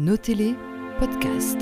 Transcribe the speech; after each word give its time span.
Notez-les, 0.00 0.54
podcast. 0.98 1.58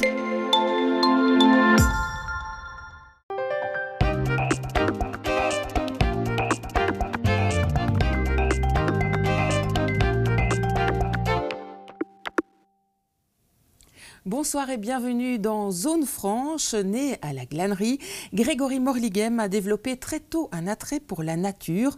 Bonsoir 14.24 14.70
et 14.70 14.76
bienvenue 14.76 15.38
dans 15.38 15.70
Zone 15.70 16.04
Franche. 16.04 16.74
Né 16.74 17.16
à 17.22 17.32
la 17.32 17.44
glanerie, 17.44 17.98
Grégory 18.34 18.78
Morlighem 18.78 19.40
a 19.40 19.48
développé 19.48 19.96
très 19.96 20.20
tôt 20.20 20.48
un 20.52 20.66
attrait 20.66 21.00
pour 21.00 21.22
la 21.22 21.36
nature, 21.36 21.96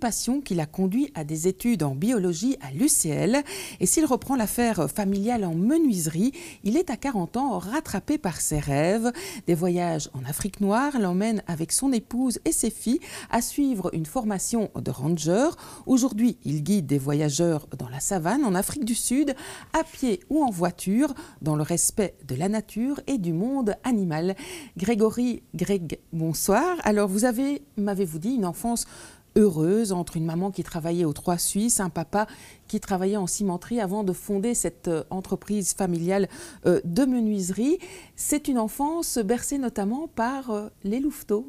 passion 0.00 0.40
qui 0.40 0.54
l'a 0.54 0.66
conduit 0.66 1.12
à 1.14 1.22
des 1.22 1.46
études 1.46 1.84
en 1.84 1.94
biologie 1.94 2.56
à 2.60 2.72
l'UCL. 2.72 3.44
Et 3.78 3.86
s'il 3.86 4.06
reprend 4.06 4.34
l'affaire 4.34 4.90
familiale 4.90 5.44
en 5.44 5.54
menuiserie, 5.54 6.32
il 6.64 6.76
est 6.76 6.90
à 6.90 6.96
40 6.96 7.36
ans 7.36 7.58
rattrapé 7.58 8.18
par 8.18 8.40
ses 8.40 8.58
rêves. 8.58 9.12
Des 9.46 9.54
voyages 9.54 10.10
en 10.14 10.28
Afrique 10.28 10.60
noire 10.60 10.98
l'emmènent 10.98 11.42
avec 11.46 11.70
son 11.70 11.92
épouse 11.92 12.40
et 12.44 12.52
ses 12.52 12.70
filles 12.70 13.00
à 13.30 13.42
suivre 13.42 13.90
une 13.92 14.06
formation 14.06 14.70
de 14.74 14.90
ranger. 14.90 15.50
Aujourd'hui, 15.86 16.38
il 16.44 16.62
guide 16.62 16.86
des 16.86 16.98
voyageurs 16.98 17.68
dans 17.78 17.88
la 17.88 18.00
savane 18.00 18.44
en 18.44 18.54
Afrique 18.54 18.84
du 18.84 18.94
Sud, 18.94 19.34
à 19.78 19.84
pied 19.84 20.20
ou 20.30 20.42
en 20.42 20.50
voiture, 20.50 21.14
dans 21.42 21.56
le 21.56 21.62
respect 21.62 22.16
de 22.26 22.34
la 22.34 22.48
nature 22.48 23.00
et 23.06 23.18
du 23.18 23.32
monde 23.32 23.74
animal. 23.84 24.34
Grégory, 24.76 25.42
Greg, 25.54 25.98
bonsoir. 26.12 26.76
Alors, 26.84 27.08
vous 27.08 27.26
avez, 27.26 27.62
m'avez-vous 27.76 28.18
dit, 28.18 28.34
une 28.34 28.46
enfance 28.46 28.86
heureuse 29.36 29.92
entre 29.92 30.16
une 30.16 30.24
maman 30.24 30.50
qui 30.50 30.62
travaillait 30.62 31.04
aux 31.04 31.12
Trois 31.12 31.38
Suisses, 31.38 31.80
un 31.80 31.90
papa 31.90 32.26
qui 32.68 32.80
travaillait 32.80 33.16
en 33.16 33.26
cimenterie 33.26 33.80
avant 33.80 34.04
de 34.04 34.12
fonder 34.12 34.54
cette 34.54 34.88
euh, 34.88 35.02
entreprise 35.10 35.74
familiale 35.74 36.28
euh, 36.66 36.80
de 36.84 37.04
menuiserie. 37.04 37.78
C'est 38.16 38.48
une 38.48 38.58
enfance 38.58 39.18
bercée 39.18 39.58
notamment 39.58 40.08
par 40.08 40.50
euh, 40.50 40.68
les 40.84 41.00
louveteaux. 41.00 41.48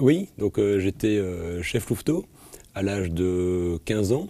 Oui, 0.00 0.28
donc 0.38 0.58
j'étais 0.78 1.22
chef 1.62 1.88
louveteau 1.88 2.24
à 2.74 2.82
l'âge 2.82 3.12
de 3.12 3.78
15 3.84 4.10
ans. 4.10 4.26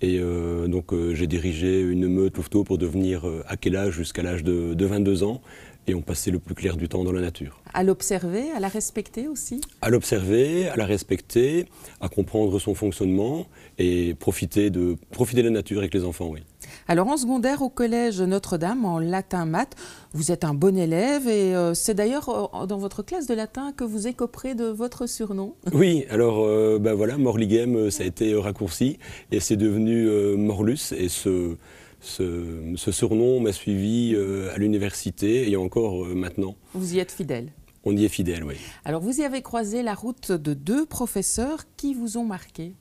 Et 0.00 0.20
donc 0.20 0.94
j'ai 1.12 1.26
dirigé 1.26 1.80
une 1.80 2.06
meute 2.06 2.36
louveteau 2.36 2.62
pour 2.62 2.78
devenir 2.78 3.24
à 3.48 3.56
Jusqu'à 3.90 4.22
l'âge 4.22 4.44
de, 4.44 4.84
22 4.86 5.24
ans. 5.24 5.40
Et 5.86 5.94
on 5.94 6.00
passait 6.00 6.30
le 6.30 6.38
plus 6.38 6.54
clair 6.54 6.76
du 6.76 6.88
temps 6.88 7.04
dans 7.04 7.12
la 7.12 7.20
nature. 7.20 7.60
À 7.74 7.82
l'observer, 7.82 8.50
à 8.52 8.60
la 8.60 8.68
respecter 8.68 9.26
aussi 9.28 9.60
À 9.80 9.90
l'observer, 9.90 10.68
à 10.68 10.76
la 10.76 10.86
respecter, 10.86 11.66
à 12.00 12.08
comprendre 12.08 12.58
son 12.58 12.74
fonctionnement 12.74 13.46
et 13.78 14.14
profiter 14.14 14.70
de, 14.70 14.96
profiter 15.10 15.42
de 15.42 15.48
la 15.48 15.54
nature 15.54 15.78
avec 15.78 15.92
les 15.94 16.04
enfants, 16.04 16.28
oui. 16.30 16.40
Alors 16.88 17.08
en 17.08 17.16
secondaire 17.16 17.62
au 17.62 17.68
collège 17.68 18.20
Notre-Dame 18.20 18.84
en 18.84 18.98
latin 18.98 19.44
maths, 19.44 19.74
vous 20.12 20.32
êtes 20.32 20.44
un 20.44 20.54
bon 20.54 20.76
élève 20.76 21.28
et 21.28 21.54
euh, 21.54 21.74
c'est 21.74 21.94
d'ailleurs 21.94 22.50
euh, 22.54 22.66
dans 22.66 22.78
votre 22.78 23.02
classe 23.02 23.26
de 23.26 23.34
latin 23.34 23.72
que 23.72 23.84
vous 23.84 24.06
écoperez 24.06 24.54
de 24.54 24.66
votre 24.66 25.06
surnom. 25.06 25.54
Oui, 25.72 26.04
alors 26.10 26.44
euh, 26.44 26.78
ben 26.78 26.94
voilà, 26.94 27.16
Morlighem, 27.18 27.90
ça 27.90 28.04
a 28.04 28.06
été 28.06 28.34
raccourci 28.34 28.98
et 29.30 29.40
c'est 29.40 29.56
devenu 29.56 30.06
Morlus 30.36 30.92
et 30.96 31.08
ce, 31.08 31.56
ce, 32.02 32.74
surnom 32.76 33.40
m'a 33.40 33.52
suivi 33.52 34.14
à 34.52 34.58
l'université 34.58 35.50
et 35.50 35.56
encore 35.56 36.04
maintenant. 36.06 36.56
Vous 36.74 36.94
y 36.94 36.98
êtes 36.98 37.12
fidèle 37.12 37.52
on 37.84 37.96
y 37.96 38.04
est 38.04 38.08
fidèle, 38.08 38.44
oui. 38.44 38.54
Alors, 38.84 39.00
vous 39.00 39.20
y 39.20 39.24
avez 39.24 39.42
croisé 39.42 39.82
la 39.82 39.94
route 39.94 40.30
de 40.30 40.54
deux 40.54 40.86
professeurs 40.86 41.64
qui 41.76 41.94
vous 41.94 42.16
ont 42.16 42.24
marqué 42.24 42.74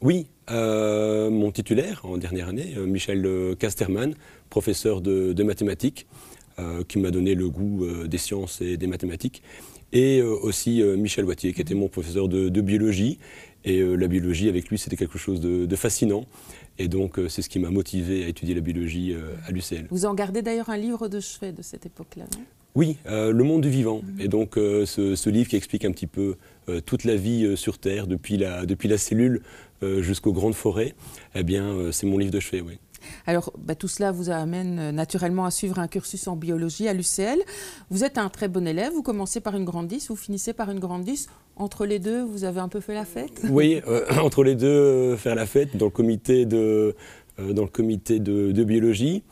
Oui, 0.00 0.28
euh, 0.50 1.28
mon 1.28 1.52
titulaire 1.52 2.00
en 2.04 2.16
dernière 2.16 2.48
année, 2.48 2.74
euh, 2.78 2.86
Michel 2.86 3.28
Casterman, 3.58 4.14
professeur 4.48 5.02
de, 5.02 5.42
mathématiques, 5.42 6.06
euh, 6.58 6.82
qui 6.82 6.98
m'a 6.98 7.10
donné 7.10 7.34
le 7.34 7.50
goût 7.50 7.86
des 8.06 8.18
sciences 8.18 8.62
et 8.62 8.78
des 8.78 8.86
mathématiques, 8.86 9.42
et 9.92 10.22
aussi 10.22 10.82
Michel 10.82 11.24
Wattier, 11.24 11.52
qui 11.52 11.60
était 11.60 11.74
mon 11.74 11.88
professeur 11.88 12.28
de, 12.28 12.60
biologie. 12.60 13.18
Et 13.64 13.82
la 13.82 14.06
biologie, 14.06 14.48
avec 14.48 14.68
lui, 14.68 14.78
c'était 14.78 14.96
quelque 14.96 15.18
chose 15.18 15.40
de, 15.40 15.76
fascinant. 15.76 16.24
Et 16.78 16.88
donc, 16.88 17.18
c'est 17.28 17.42
ce 17.42 17.48
qui 17.48 17.58
m'a 17.58 17.70
motivé 17.70 18.24
à 18.24 18.28
étudier 18.28 18.54
la 18.54 18.60
biologie 18.60 19.14
à 19.46 19.50
l'UCL. 19.50 19.86
Vous 19.90 20.06
en 20.06 20.14
gardez 20.14 20.42
d'ailleurs 20.42 20.70
un 20.70 20.76
livre 20.76 21.08
de 21.08 21.18
chevet 21.18 21.52
de 21.52 21.62
cette 21.62 21.86
époque-là, 21.86 22.24
non? 22.36 22.42
Oui, 22.74 22.96
Le 23.06 23.42
monde 23.42 23.62
du 23.62 23.70
vivant. 23.70 24.02
Mhm. 24.02 24.20
Et 24.20 24.28
donc, 24.28 24.52
ce, 24.54 25.28
livre 25.28 25.48
qui 25.48 25.56
explique 25.56 25.84
un 25.84 25.90
petit 25.90 26.06
peu 26.06 26.36
toute 26.86 27.02
la 27.02 27.16
vie 27.16 27.56
sur 27.56 27.78
Terre, 27.78 28.06
depuis 28.06 28.36
la, 28.36 28.64
depuis 28.66 28.88
la 28.88 28.98
cellule 28.98 29.42
euh, 29.84 30.02
jusqu'aux 30.02 30.32
grandes 30.32 30.56
forêts, 30.56 30.96
eh 31.36 31.44
bien, 31.44 31.62
euh, 31.66 31.92
c'est 31.92 32.04
mon 32.04 32.18
livre 32.18 32.32
de 32.32 32.40
chevet, 32.40 32.60
oui. 32.60 32.80
Alors, 33.26 33.52
bah, 33.58 33.74
tout 33.74 33.88
cela 33.88 34.12
vous 34.12 34.30
amène 34.30 34.78
euh, 34.78 34.92
naturellement 34.92 35.44
à 35.44 35.50
suivre 35.50 35.78
un 35.78 35.88
cursus 35.88 36.26
en 36.28 36.36
biologie 36.36 36.88
à 36.88 36.92
l'UCL. 36.92 37.38
Vous 37.90 38.04
êtes 38.04 38.18
un 38.18 38.28
très 38.28 38.48
bon 38.48 38.66
élève, 38.66 38.92
vous 38.92 39.02
commencez 39.02 39.40
par 39.40 39.56
une 39.56 39.64
grande 39.64 39.88
10, 39.88 40.08
vous 40.08 40.16
finissez 40.16 40.52
par 40.52 40.70
une 40.70 40.80
grande 40.80 41.04
10. 41.04 41.28
Entre 41.56 41.86
les 41.86 41.98
deux, 41.98 42.22
vous 42.22 42.44
avez 42.44 42.60
un 42.60 42.68
peu 42.68 42.80
fait 42.80 42.94
la 42.94 43.04
fête? 43.04 43.42
Oui, 43.50 43.80
entre 44.22 44.44
les 44.44 44.54
deux, 44.54 45.16
faire 45.16 45.34
la 45.34 45.46
fête 45.46 45.76
dans 45.76 45.86
le 45.86 45.90
comité 45.90 46.44
de, 46.44 46.94
de, 47.38 48.64
biologie. 48.64 49.22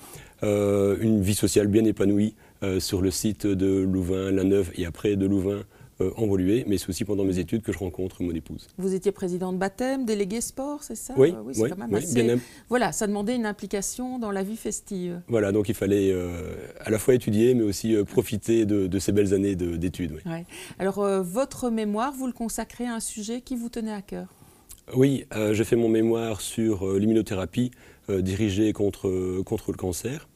une 0.43 1.23
vie 1.23 1.35
sociale 1.35 1.69
bien 1.69 1.85
épanouie 1.85 2.35
sur 2.79 3.01
le 3.01 3.11
site 3.11 3.47
de 3.47 3.83
Louvain-la-Neuve 3.83 4.73
et 4.77 4.87
après 4.87 5.15
de 5.17 5.27
Louvain 5.27 5.63
euh, 6.01 6.65
mais 6.67 6.77
c'est 6.77 6.89
aussi 6.89 7.05
pendant 7.05 7.25
mes 7.25 7.39
études 7.39 7.63
que 7.63 7.73
je 7.73 7.79
rencontre 7.79 8.23
mon 8.23 8.33
épouse. 8.33 8.69
Vous 8.77 8.95
étiez 8.95 9.13
président 9.13 9.53
de 9.53 9.59
baptême, 9.59 10.05
délégué 10.05 10.41
sport, 10.41 10.83
c'est 10.83 10.95
ça? 10.95 11.15
Oui, 11.17 11.35
oui, 11.45 11.55
c'est 11.55 11.71
quand 11.71 11.79
même 11.79 11.95
assez... 11.95 12.37
Voilà, 12.69 12.93
ça 12.93 13.07
demandait 13.07 13.35
une 13.35 13.47
implication 13.47 14.19
dans 14.19 14.31
la 14.31 14.43
vie 14.43 14.57
festive. 14.57 15.21
Voilà, 15.29 15.53
donc 15.53 15.69
il 15.69 15.75
fallait 15.75 16.11
euh, 16.13 16.55
à 16.81 16.91
la 16.91 16.99
fois 16.99 17.15
étudier, 17.15 17.55
mais 17.55 17.63
aussi 17.63 17.95
euh, 17.95 18.05
profiter 18.05 18.67
de, 18.67 18.99
ces 18.99 19.13
belles 19.13 19.33
années 19.33 19.57
d'études. 19.57 20.21
Ouais. 20.27 20.45
Alors, 20.79 20.99
euh, 20.99 21.23
votre 21.23 21.71
mémoire, 21.71 22.13
vous 22.13 22.27
le 22.27 22.33
consacrez 22.33 22.87
à 22.87 22.95
un 22.95 23.01
sujet 23.01 23.41
qui 23.41 23.57
vous 23.57 23.69
tenait 23.69 23.93
à 23.93 24.03
cœur? 24.03 24.27
Oui, 24.95 25.27
j'ai 25.51 25.65
fait 25.65 25.75
mon 25.75 25.89
mémoire 25.89 26.41
sur 26.41 26.97
l'immunothérapie 26.97 27.73
dirigée 28.09 28.73
contre, 28.73 29.43
contre 29.43 29.73
le 29.73 29.77
cancer. 29.77 30.29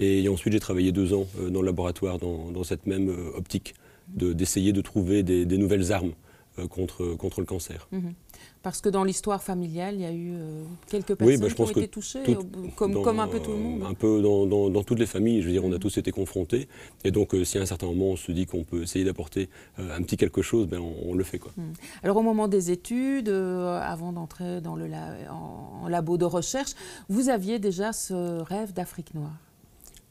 Et 0.00 0.26
ensuite, 0.30 0.54
j'ai 0.54 0.60
travaillé 0.60 0.92
deux 0.92 1.12
ans 1.12 1.26
dans 1.50 1.60
le 1.60 1.66
laboratoire 1.66 2.18
dans, 2.18 2.50
dans 2.52 2.64
cette 2.64 2.86
même 2.86 3.14
optique 3.36 3.74
d'essayer 4.14 4.72
de, 4.72 4.80
trouver 4.80 5.22
des, 5.22 5.58
nouvelles 5.58 5.92
armes 5.92 6.12
euh, 6.58 6.68
contre, 6.68 7.14
contre 7.14 7.40
le 7.40 7.46
cancer. 7.46 7.88
Mhm. 7.92 8.12
Parce 8.62 8.82
que 8.82 8.90
dans 8.90 9.04
l'histoire 9.04 9.42
familiale, 9.42 9.94
il 9.94 10.02
y 10.02 10.04
a 10.04 10.12
eu 10.12 10.34
euh, 10.34 10.64
quelques 10.86 11.14
personnes 11.14 11.40
bah, 11.40 11.48
qui 11.48 11.60
ont 11.62 11.66
été 11.66 11.88
touchées, 11.88 12.20
comme, 12.76 13.02
comme, 13.02 13.20
un 13.20 13.26
peu 13.26 13.40
tout 13.40 13.52
le 13.52 13.56
monde. 13.56 13.82
Un 13.88 13.94
peu 13.94 14.20
dans, 14.20 14.46
dans, 14.46 14.84
toutes 14.84 14.98
les 14.98 15.06
familles, 15.06 15.40
je 15.40 15.46
veux 15.46 15.52
dire, 15.52 15.64
on 15.64 15.72
a 15.72 15.78
tous 15.78 15.96
été 15.96 16.10
confrontés. 16.10 16.68
Et 17.04 17.10
donc, 17.10 17.34
euh, 17.34 17.42
si 17.44 17.56
à 17.56 17.62
un 17.62 17.66
certain 17.66 17.86
moment 17.86 18.10
on 18.10 18.16
se 18.16 18.30
dit 18.32 18.44
qu'on 18.44 18.64
peut 18.64 18.82
essayer 18.82 19.04
d'apporter 19.04 19.48
un 19.78 20.02
petit 20.02 20.18
quelque 20.18 20.42
chose, 20.42 20.66
ben, 20.66 20.80
on, 20.80 21.14
le 21.14 21.24
fait. 21.24 21.38
Quoi. 21.38 21.52
Mhm. 21.56 21.72
Alors, 22.02 22.18
au 22.18 22.22
moment 22.22 22.48
des 22.48 22.70
études, 22.70 23.30
avant 23.30 24.12
d'entrer 24.12 24.60
dans 24.60 24.76
le 24.76 24.90
en 25.30 25.88
labo 25.88 26.18
de 26.18 26.26
recherche, 26.26 26.72
vous 27.08 27.30
aviez 27.30 27.58
déjà 27.58 27.94
ce 27.94 28.42
rêve 28.42 28.74
d'Afrique 28.74 29.14
noire 29.14 29.38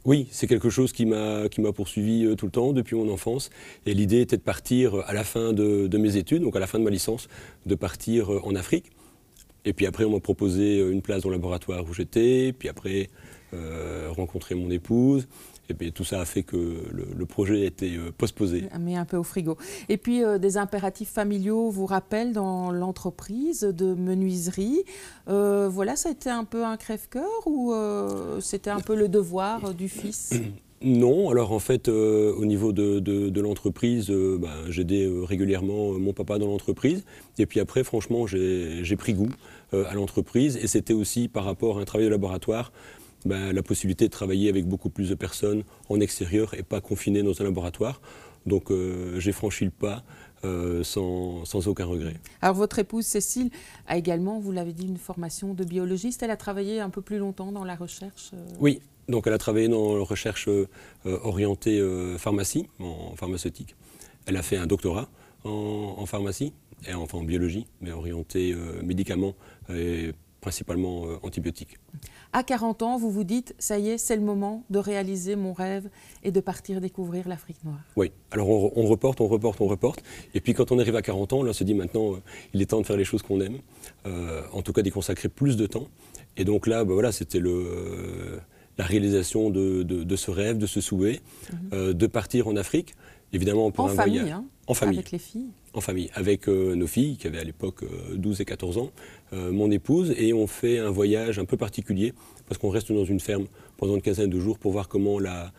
oui, 0.03 0.27
c'est 0.31 0.47
quelque 0.47 0.69
chose 0.69 0.91
qui 0.91 1.05
m'a 1.05 1.47
poursuivi 1.75 2.25
euh, 2.25 2.35
tout 2.35 2.45
le 2.45 2.51
temps 2.51 2.73
depuis 2.73 2.95
mon 2.95 3.11
enfance. 3.11 3.51
Et 3.85 3.93
l'idée 3.93 4.21
était 4.21 4.37
de 4.37 4.41
partir 4.41 4.95
euh, 4.95 5.03
à 5.05 5.13
la 5.13 5.23
fin 5.23 5.53
de, 5.53 5.97
mes 5.97 6.17
études, 6.17 6.41
donc 6.41 6.55
à 6.55 6.59
la 6.59 6.65
fin 6.65 6.79
de 6.79 6.83
ma 6.83 6.89
licence, 6.89 7.27
de 7.67 7.75
partir 7.75 8.33
euh, 8.33 8.41
en 8.43 8.55
Afrique. 8.55 8.85
Et 9.63 9.73
puis 9.73 9.85
après, 9.85 10.03
on 10.05 10.11
m'a 10.11 10.19
proposé 10.19 10.79
une 10.79 11.03
place 11.03 11.21
dans 11.21 11.29
le 11.29 11.35
laboratoire 11.35 11.87
où 11.87 11.93
j'étais. 11.93 12.51
Puis 12.57 12.67
après, 12.67 13.09
rencontrer 14.15 14.55
mon 14.55 14.71
épouse. 14.71 15.27
Et 15.71 15.73
puis 15.73 15.93
tout 15.93 16.03
ça 16.03 16.19
a 16.19 16.25
fait 16.25 16.43
que 16.43 16.57
le, 16.57 17.25
projet 17.25 17.63
a 17.63 17.65
été 17.65 17.95
euh, 17.95 18.11
postposé. 18.15 18.65
Mais 18.79 18.97
un 18.97 19.05
peu 19.05 19.15
au 19.15 19.23
frigo. 19.23 19.57
Et 19.87 19.95
puis 19.95 20.21
euh, 20.21 20.37
des 20.37 20.57
impératifs 20.57 21.09
familiaux 21.09 21.69
vous 21.69 21.85
rappellent 21.85 22.33
dans 22.33 22.71
l'entreprise 22.71 23.61
de 23.61 23.93
menuiserie. 23.93 24.83
Euh, 25.29 25.69
voilà, 25.71 25.95
ça 25.95 26.09
a 26.09 26.11
été 26.11 26.29
un 26.29 26.43
peu 26.43 26.65
un 26.65 26.75
crève-cœur 26.75 27.47
ou 27.47 27.73
c'était 28.41 28.69
un 28.69 28.81
peu 28.81 28.95
le 28.95 29.07
devoir 29.07 29.73
du 29.73 29.87
fils? 29.87 30.31
Non, 30.83 31.29
alors 31.29 31.51
en 31.51 31.59
fait, 31.59 31.89
au 31.89 32.43
niveau 32.43 32.73
de, 32.73 33.39
l'entreprise, 33.39 34.09
ben, 34.09 34.49
j'aidais 34.67 35.07
régulièrement 35.27 35.91
mon 35.91 36.11
papa 36.11 36.39
dans 36.39 36.47
l'entreprise. 36.47 37.05
Et 37.37 37.45
puis 37.45 37.59
après, 37.59 37.83
franchement, 37.83 38.25
j'ai 38.25 38.95
pris 38.97 39.13
goût 39.13 39.29
à 39.73 39.93
l'entreprise. 39.93 40.57
Et 40.57 40.65
c'était 40.65 40.95
aussi 40.95 41.27
par 41.27 41.45
rapport 41.45 41.77
à 41.77 41.81
un 41.81 41.85
travail 41.85 42.07
de 42.07 42.11
laboratoire 42.11 42.71
ben, 43.25 43.51
la 43.53 43.63
possibilité 43.63 44.05
de 44.05 44.11
travailler 44.11 44.49
avec 44.49 44.65
beaucoup 44.65 44.89
plus 44.89 45.09
de 45.09 45.15
personnes 45.15 45.63
en 45.89 45.99
extérieur 45.99 46.53
et 46.53 46.63
pas 46.63 46.81
confiné 46.81 47.23
dans 47.23 47.39
un 47.39 47.43
laboratoire. 47.43 48.01
Donc 48.45 48.71
euh, 48.71 49.19
j'ai 49.19 49.31
franchi 49.31 49.65
le 49.65 49.71
pas 49.71 50.03
euh, 50.43 50.83
sans, 50.83 51.45
sans, 51.45 51.67
aucun 51.67 51.85
regret. 51.85 52.15
Alors 52.41 52.55
votre 52.55 52.79
épouse 52.79 53.05
Cécile 53.05 53.51
a 53.87 53.97
également, 53.97 54.39
vous 54.39 54.51
l'avez 54.51 54.73
dit, 54.73 54.87
une 54.87 54.97
formation 54.97 55.53
de 55.53 55.63
biologiste. 55.63 56.23
Elle 56.23 56.31
a 56.31 56.37
travaillé 56.37 56.79
un 56.79 56.89
peu 56.89 57.01
plus 57.01 57.19
longtemps 57.19 57.51
dans 57.51 57.63
la 57.63 57.75
recherche 57.75 58.31
euh 58.33 58.43
Oui, 58.59 58.81
donc 59.07 59.27
elle 59.27 59.33
a 59.33 59.37
travaillé 59.37 59.67
dans 59.67 59.95
la 59.95 60.03
recherche 60.03 60.49
orientée 61.05 61.79
pharmacie, 62.17 62.67
en 62.79 63.15
pharmaceutique. 63.15 63.75
Elle 64.25 64.37
a 64.37 64.41
fait 64.41 64.57
un 64.57 64.65
doctorat 64.65 65.09
en, 65.43 65.95
en 65.97 66.05
pharmacie, 66.07 66.53
et 66.87 66.93
enfin 66.95 67.19
en 67.19 67.23
biologie, 67.23 67.67
mais 67.81 67.91
orienté 67.91 68.55
médicaments 68.81 69.35
et 69.69 70.13
principalement 70.41 71.05
antibiotiques. 71.23 71.77
À 72.33 72.43
40 72.43 72.81
ans, 72.81 72.97
vous 72.97 73.11
vous 73.11 73.23
dites, 73.23 73.55
ça 73.59 73.77
y 73.77 73.89
est, 73.89 73.97
c'est 73.97 74.15
le 74.15 74.21
moment 74.21 74.63
de 74.69 74.79
réaliser 74.79 75.35
mon 75.35 75.53
rêve 75.53 75.89
et 76.23 76.31
de 76.31 76.39
partir 76.39 76.81
découvrir 76.81 77.27
l'Afrique 77.27 77.63
noire. 77.63 77.79
Oui, 77.95 78.11
alors 78.31 78.49
on, 78.49 78.85
reporte, 78.85 79.21
on 79.21 79.27
reporte, 79.27 79.61
on 79.61 79.67
reporte. 79.67 80.03
Et 80.33 80.41
puis 80.41 80.53
quand 80.53 80.71
on 80.71 80.79
arrive 80.79 80.95
à 80.95 81.01
40 81.01 81.33
ans, 81.33 81.43
là, 81.43 81.51
on 81.51 81.53
se 81.53 81.63
dit 81.63 81.73
maintenant, 81.73 82.15
il 82.53 82.61
est 82.61 82.65
temps 82.65 82.81
de 82.81 82.85
faire 82.85 82.97
les 82.97 83.05
choses 83.05 83.21
qu'on 83.21 83.39
aime, 83.39 83.59
en 84.05 84.61
tout 84.61 84.73
cas 84.73 84.81
d'y 84.81 84.91
consacrer 84.91 85.29
plus 85.29 85.57
de 85.57 85.67
temps. 85.67 85.87
Et 86.37 86.45
donc 86.45 86.67
là, 86.67 86.83
bah, 86.85 86.93
voilà, 86.93 87.11
c'était 87.11 87.39
le 87.39 88.41
la 88.77 88.85
réalisation 88.85 89.49
de, 89.49 90.15
ce 90.15 90.31
rêve, 90.31 90.57
de 90.57 90.65
ce 90.65 90.81
souhait, 90.81 91.21
mhm. 91.51 91.59
euh, 91.73 91.93
de 91.93 92.07
partir 92.07 92.47
en 92.47 92.55
Afrique, 92.55 92.95
évidemment 93.33 93.69
pour 93.71 93.85
en 93.85 93.89
un 93.89 93.95
famille, 93.95 94.19
voyage. 94.19 94.37
Hein, 94.37 94.45
en 94.67 94.73
famille. 94.73 94.97
Avec 94.97 95.11
les 95.11 95.19
filles. 95.19 95.49
En 95.73 95.81
famille, 95.81 96.09
avec 96.13 96.49
euh, 96.49 96.75
nos 96.75 96.87
filles, 96.87 97.15
qui 97.15 97.27
avaient 97.27 97.39
à 97.39 97.43
l'époque 97.43 97.85
12 98.13 98.39
euh, 98.39 98.41
et 98.41 98.45
14 98.45 98.77
ans, 98.77 98.91
mon 99.31 99.71
épouse, 99.71 100.13
et 100.17 100.33
on 100.33 100.45
fait 100.45 100.79
un 100.79 100.89
voyage 100.89 101.39
un 101.39 101.45
peu 101.45 101.55
particulier, 101.55 102.13
parce 102.47 102.57
qu'on 102.57 102.69
reste 102.69 102.91
dans 102.91 103.05
une 103.05 103.21
ferme 103.21 103.45
pendant 103.77 103.95
une 103.95 104.01
quinzaine 104.01 104.29
de 104.29 104.39
jours 104.39 104.59
pour 104.59 104.73
voir 104.73 104.89
comment, 104.89 105.19
la, 105.19 105.53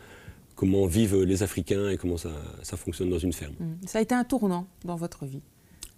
comment 0.55 0.85
vivent 0.85 1.23
les 1.23 1.41
Africains 1.41 1.89
et 1.89 1.97
comment 1.97 2.17
ça, 2.17 2.29
ça 2.61 2.77
fonctionne 2.77 3.09
dans 3.09 3.17
une 3.17 3.33
ferme. 3.33 3.55
Mhm. 3.59 3.77
Ça 3.87 3.97
a 3.97 4.01
été 4.03 4.13
un 4.13 4.23
tournant 4.23 4.67
dans 4.85 4.95
votre 4.95 5.25
vie? 5.25 5.41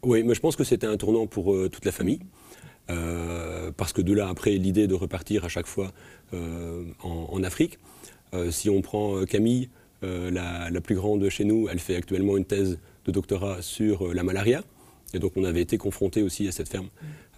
Oui, 0.04 0.24
mais 0.24 0.36
je 0.36 0.40
pense 0.40 0.56
que 0.56 0.64
c'était 0.64 0.88
un 0.88 0.96
tournant 0.96 1.28
pour 1.28 1.54
toute 1.70 1.84
la 1.84 1.92
famille. 1.92 2.20
Euh, 2.90 3.72
parce 3.76 3.94
que 3.94 4.02
de 4.02 4.14
là, 4.14 4.28
après, 4.30 4.52
l'idée 4.52 4.88
de 4.88 4.94
repartir 4.94 5.46
à 5.46 5.48
chaque 5.48 5.68
fois 5.68 5.92
euh, 6.34 6.84
en, 7.02 7.44
Afrique. 7.44 7.80
Euh, 8.34 8.52
si 8.52 8.70
on 8.70 8.82
prend 8.82 9.26
Camille, 9.26 9.70
la, 10.02 10.70
plus 10.84 10.94
grande 10.94 11.28
chez 11.30 11.46
nous, 11.46 11.68
elle 11.68 11.80
fait 11.80 11.96
actuellement 11.96 12.38
une 12.38 12.46
thèse 12.46 12.78
de 13.06 13.12
doctorat 13.12 13.62
sur 13.62 14.14
la 14.14 14.24
malaria. 14.24 14.64
Et 15.14 15.20
donc, 15.20 15.34
on 15.36 15.44
avait 15.44 15.62
été 15.62 15.78
confronté 15.78 16.24
aussi 16.24 16.48
à 16.48 16.52
cette 16.52 16.68
ferme, 16.68 16.90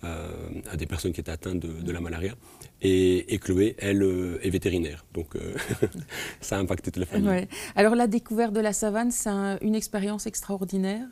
à 0.01 0.77
des 0.77 0.85
personnes 0.85 1.11
qui 1.11 1.19
étaient 1.19 1.31
atteintes 1.31 1.59
de, 1.59 1.91
la 1.91 1.99
malaria. 1.99 2.33
Et, 2.81 3.37
Chloé, 3.39 3.75
elle, 3.77 4.01
est 4.41 4.49
vétérinaire. 4.49 5.05
Donc, 5.13 5.35
ça 6.41 6.57
a 6.57 6.59
impacté 6.59 6.91
toute 6.91 7.01
la 7.01 7.05
famille. 7.05 7.47
Alors, 7.75 7.93
la 7.93 8.07
découverte 8.07 8.53
de 8.53 8.61
la 8.61 8.73
savane, 8.73 9.11
c'est 9.11 9.29
une 9.61 9.75
expérience 9.75 10.25
extraordinaire? 10.25 11.05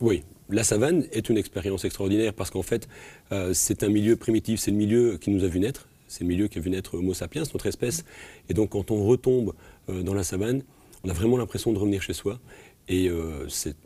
Oui, 0.00 0.22
la 0.48 0.64
savane 0.64 1.04
est 1.12 1.28
une 1.28 1.36
expérience 1.36 1.84
extraordinaire 1.84 2.32
parce 2.32 2.50
qu'en 2.50 2.62
fait, 2.62 2.88
euh, 3.32 3.52
c'est 3.52 3.82
un 3.82 3.88
milieu 3.88 4.16
primitif, 4.16 4.60
c'est 4.60 4.70
le 4.70 4.76
milieu 4.76 5.18
qui 5.18 5.30
nous 5.30 5.44
a 5.44 5.48
vu 5.48 5.58
naître, 5.58 5.88
c'est 6.06 6.22
le 6.22 6.28
milieu 6.28 6.48
qui 6.48 6.58
a 6.58 6.62
vu 6.62 6.70
naître 6.70 6.94
Homo 6.94 7.14
sapiens, 7.14 7.42
notre 7.52 7.66
espèce. 7.66 8.04
Et 8.48 8.54
donc, 8.54 8.70
quand 8.70 8.90
on 8.90 9.04
retombe 9.04 9.54
euh, 9.88 10.02
dans 10.02 10.14
la 10.14 10.22
savane, 10.22 10.62
on 11.04 11.10
a 11.10 11.12
vraiment 11.12 11.36
l'impression 11.36 11.72
de 11.72 11.78
revenir 11.78 12.00
chez 12.00 12.12
soi 12.12 12.40
et 12.88 13.08
euh, 13.08 13.48
c'est 13.48 13.76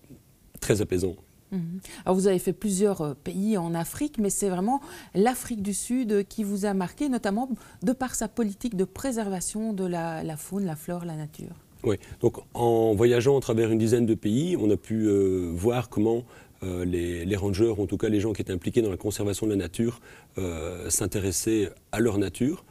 très 0.61 0.81
apaisant. 0.81 1.17
Mhm. 1.51 1.81
Alors 2.05 2.17
vous 2.17 2.27
avez 2.27 2.39
fait 2.39 2.53
plusieurs 2.53 3.15
pays 3.17 3.59
en 3.59 3.75
Afrique, 3.75 4.19
mais 4.19 4.31
c'est 4.31 4.49
vraiment 4.49 4.81
l'Afrique 5.15 5.63
du 5.63 5.75
Sud 5.75 6.27
qui 6.29 6.45
vous 6.45 6.65
a 6.65 6.73
marqué, 6.73 7.09
notamment 7.09 7.51
de 7.83 7.93
par 7.93 8.15
sa 8.15 8.29
politique 8.29 8.77
de 8.77 8.85
préservation 8.85 9.73
de 9.73 9.85
la 9.85 10.37
faune, 10.37 10.65
la 10.65 10.77
flore, 10.77 11.05
la 11.05 11.17
nature. 11.17 11.57
Oui, 11.85 11.97
donc 12.21 12.39
en 12.55 12.95
voyageant 12.95 13.37
à 13.37 13.41
travers 13.41 13.71
une 13.71 13.79
dizaine 13.79 14.07
de 14.07 14.15
pays, 14.15 14.57
on 14.57 14.71
a 14.71 14.77
pu 14.77 15.07
euh, 15.07 15.51
voir 15.53 15.89
comment 15.89 16.25
euh, 16.63 16.85
les, 16.85 17.37
rangers, 17.37 17.75
en 17.77 17.87
tout 17.87 17.97
cas 17.97 18.09
les 18.09 18.21
gens 18.21 18.33
qui 18.33 18.41
étaient 18.41 18.53
impliqués 18.53 18.83
dans 18.83 18.91
la 18.91 18.97
conservation 18.97 19.47
de 19.47 19.51
la 19.53 19.57
nature, 19.57 20.01
euh, 20.39 20.89
s'intéressaient 20.91 21.71
à 21.91 21.99
leur 21.99 22.19
nature 22.19 22.65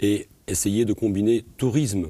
et 0.00 0.26
essayer 0.48 0.84
de 0.84 0.92
combiner 0.92 1.44
tourisme, 1.58 2.08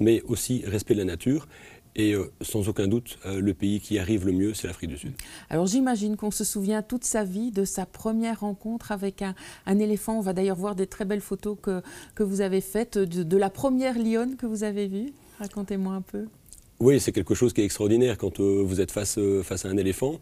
mais 0.00 0.22
aussi 0.22 0.62
respect 0.66 0.94
de 0.94 1.00
la 1.00 1.04
nature. 1.04 1.46
Et 1.94 2.14
sans 2.40 2.68
aucun 2.68 2.88
doute, 2.88 3.18
le 3.26 3.52
pays 3.52 3.80
qui 3.80 3.98
arrive 3.98 4.24
le 4.24 4.32
mieux, 4.32 4.54
c'est 4.54 4.66
l'Afrique 4.66 4.88
du 4.90 4.96
Sud. 4.96 5.12
Alors 5.50 5.66
j'imagine 5.66 6.16
qu'on 6.16 6.30
se 6.30 6.42
souvient 6.42 6.82
toute 6.82 7.04
sa 7.04 7.22
vie 7.22 7.50
de 7.50 7.64
sa 7.64 7.84
première 7.84 8.40
rencontre 8.40 8.92
avec 8.92 9.22
un, 9.22 9.78
éléphant. 9.78 10.18
On 10.18 10.22
va 10.22 10.32
d'ailleurs 10.32 10.56
voir 10.56 10.74
des 10.74 10.86
très 10.86 11.04
belles 11.04 11.20
photos 11.20 11.56
que, 11.60 11.82
que 12.14 12.22
vous 12.22 12.40
avez 12.40 12.62
faites 12.62 12.96
de, 12.96 13.22
de 13.22 13.36
la 13.36 13.50
première 13.50 13.98
lionne 13.98 14.36
que 14.36 14.46
vous 14.46 14.64
avez 14.64 14.88
vue. 14.88 15.12
Racontez-moi 15.38 15.94
un 15.94 16.02
peu. 16.02 16.26
Oui, 16.82 16.98
c'est 16.98 17.12
quelque 17.12 17.36
chose 17.36 17.52
qui 17.52 17.60
est 17.60 17.64
extraordinaire 17.64 18.18
quand 18.18 18.40
euh, 18.40 18.60
vous 18.60 18.80
êtes 18.80 18.90
face, 18.90 19.16
euh, 19.16 19.44
face 19.44 19.64
à 19.64 19.68
un 19.68 19.76
éléphant. 19.76 20.18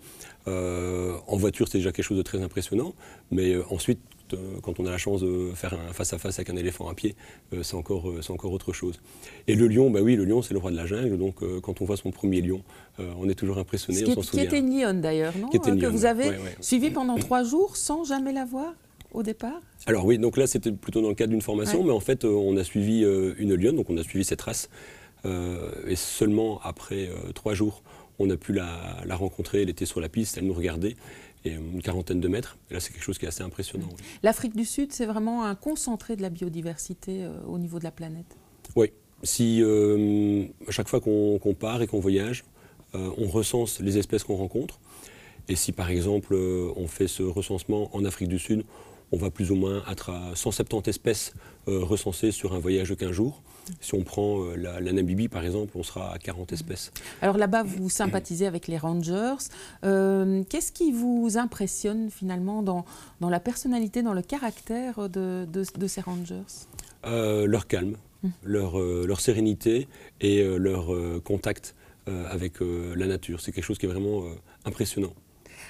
Euh, 0.46 1.16
en 1.26 1.38
voiture, 1.38 1.68
c'est 1.68 1.78
déjà 1.78 1.90
quelque 1.90 2.04
chose 2.04 2.18
de 2.18 2.22
très 2.22 2.42
impressionnant, 2.42 2.94
mais 3.30 3.56
ensuite, 3.70 3.98
quand 4.62 4.80
on 4.80 4.86
a 4.86 4.90
la 4.90 4.98
chance 4.98 5.20
de 5.20 5.50
faire 5.54 5.74
un 5.74 5.92
face-à-face 5.92 6.38
avec 6.38 6.50
un 6.50 6.56
éléphant 6.56 6.88
à 6.88 6.94
pied, 6.94 7.14
c'est 7.62 7.74
encore, 7.74 8.12
encore 8.28 8.52
autre 8.52 8.72
chose. 8.72 9.00
Et 9.46 9.54
le 9.54 9.68
lion, 9.68 9.90
bah 9.90 10.00
oui, 10.02 10.16
le 10.16 10.24
lion, 10.24 10.42
c'est 10.42 10.54
le 10.54 10.60
roi 10.60 10.70
de 10.70 10.76
la 10.76 10.86
jungle, 10.86 11.18
donc 11.18 11.36
quand 11.62 11.80
on 11.80 11.84
voit 11.84 11.96
son 11.96 12.10
premier 12.10 12.40
lion, 12.40 12.62
on 12.98 13.28
est 13.28 13.34
toujours 13.34 13.58
impressionné, 13.58 14.02
on 14.06 14.14
s'en 14.14 14.22
souvient. 14.22 14.42
Qui 14.42 14.46
était 14.46 14.58
une 14.58 14.78
lionne 14.78 15.00
d'ailleurs, 15.00 15.34
non 15.38 15.48
Que 15.48 15.86
vous 15.86 16.04
avez 16.04 16.32
suivi 16.60 16.90
pendant 16.90 17.16
trois 17.16 17.42
jours 17.42 17.76
sans 17.76 18.04
jamais 18.04 18.32
la 18.32 18.44
voir 18.44 18.74
au 19.12 19.22
départ? 19.22 19.60
Alors 19.86 20.04
oui, 20.04 20.18
donc 20.18 20.36
là 20.36 20.46
c'était 20.46 20.72
plutôt 20.72 21.02
dans 21.02 21.08
le 21.08 21.14
cadre 21.14 21.30
d'une 21.30 21.42
formation, 21.42 21.82
mais 21.84 21.92
en 21.92 22.00
fait 22.00 22.24
on 22.24 22.56
a 22.56 22.64
suivi 22.64 23.02
une 23.38 23.54
lionne, 23.54 23.76
donc 23.76 23.90
on 23.90 23.96
a 23.96 24.02
suivi 24.02 24.24
cette 24.24 24.42
race 24.42 24.68
euh, 25.24 25.70
et 25.86 25.96
seulement 25.96 26.60
après 26.62 27.08
euh, 27.08 27.32
trois 27.32 27.54
jours, 27.54 27.82
on 28.18 28.30
a 28.30 28.36
pu 28.36 28.52
la, 28.52 29.02
rencontrer. 29.10 29.62
Elle 29.62 29.70
était 29.70 29.86
sur 29.86 30.00
la 30.00 30.08
piste, 30.08 30.38
elle 30.38 30.46
nous 30.46 30.54
regardait, 30.54 30.96
et 31.44 31.52
une 31.52 31.82
quarantaine 31.82 32.20
de 32.20 32.28
mètres. 32.28 32.56
Et 32.70 32.74
là, 32.74 32.80
c'est 32.80 32.92
quelque 32.92 33.02
chose 33.02 33.18
qui 33.18 33.24
est 33.24 33.28
assez 33.28 33.42
impressionnant. 33.42 33.88
L'Afrique 34.22 34.54
du 34.54 34.64
Sud, 34.64 34.92
c'est 34.92 35.06
vraiment 35.06 35.44
un 35.44 35.54
concentré 35.54 36.16
de 36.16 36.22
la 36.22 36.30
biodiversité 36.30 37.24
euh, 37.24 37.32
au 37.46 37.58
niveau 37.58 37.78
de 37.78 37.84
la 37.84 37.90
planète. 37.90 38.36
Oui. 38.76 38.92
Si 39.22 39.62
à 39.62 40.70
chaque 40.70 40.88
fois 40.88 40.98
qu'on 41.00 41.54
part 41.58 41.82
et 41.82 41.86
qu'on 41.86 42.00
voyage, 42.00 42.42
on 42.94 43.26
recense 43.26 43.78
les 43.80 43.98
espèces 43.98 44.24
qu'on 44.24 44.36
rencontre. 44.36 44.80
Et 45.46 45.56
si 45.56 45.72
par 45.72 45.90
exemple 45.90 46.34
on 46.34 46.86
fait 46.86 47.06
ce 47.06 47.22
recensement 47.22 47.94
en 47.94 48.06
Afrique 48.06 48.28
du 48.28 48.38
Sud, 48.38 48.64
on 49.12 49.18
va 49.18 49.30
plus 49.30 49.50
ou 49.50 49.56
moins 49.56 49.82
être 49.90 50.08
à 50.08 50.34
170 50.34 50.88
espèces 50.88 51.34
recensées 51.66 52.30
sur 52.30 52.54
un 52.54 52.58
voyage 52.58 52.88
de 52.88 52.94
15 52.94 53.10
jours. 53.10 53.42
Si 53.80 53.94
on 53.94 54.02
prend 54.02 54.44
euh, 54.44 54.56
la, 54.56 54.80
Namibie, 54.92 55.28
par 55.28 55.44
exemple, 55.44 55.72
on 55.74 55.82
sera 55.82 56.12
à 56.12 56.18
40 56.18 56.52
espèces. 56.52 56.92
Alors 57.22 57.38
là-bas, 57.38 57.62
vous 57.62 57.90
sympathisez 57.90 58.46
avec 58.46 58.66
les 58.68 58.78
rangers. 58.78 59.34
Euh, 59.84 60.42
qu'est-ce 60.48 60.72
qui 60.72 60.92
vous 60.92 61.36
impressionne 61.36 62.10
finalement 62.10 62.62
dans, 62.62 62.84
dans, 63.20 63.30
la 63.30 63.40
personnalité, 63.40 64.02
dans 64.02 64.14
le 64.14 64.22
caractère 64.22 65.08
de, 65.08 65.46
de, 65.46 65.86
ces 65.86 66.00
rangers? 66.00 66.42
Euh, 67.06 67.46
Leur 67.46 67.66
calme, 67.66 67.96
hum. 68.24 68.32
leur, 68.42 68.78
leur, 68.78 69.20
sérénité 69.20 69.88
et 70.20 70.42
leur 70.44 70.92
contact 71.22 71.74
avec 72.06 72.54
la 72.60 73.06
nature. 73.06 73.40
C'est 73.40 73.52
quelque 73.52 73.64
chose 73.64 73.78
qui 73.78 73.86
est 73.86 73.90
vraiment 73.90 74.24
impressionnant. 74.64 75.12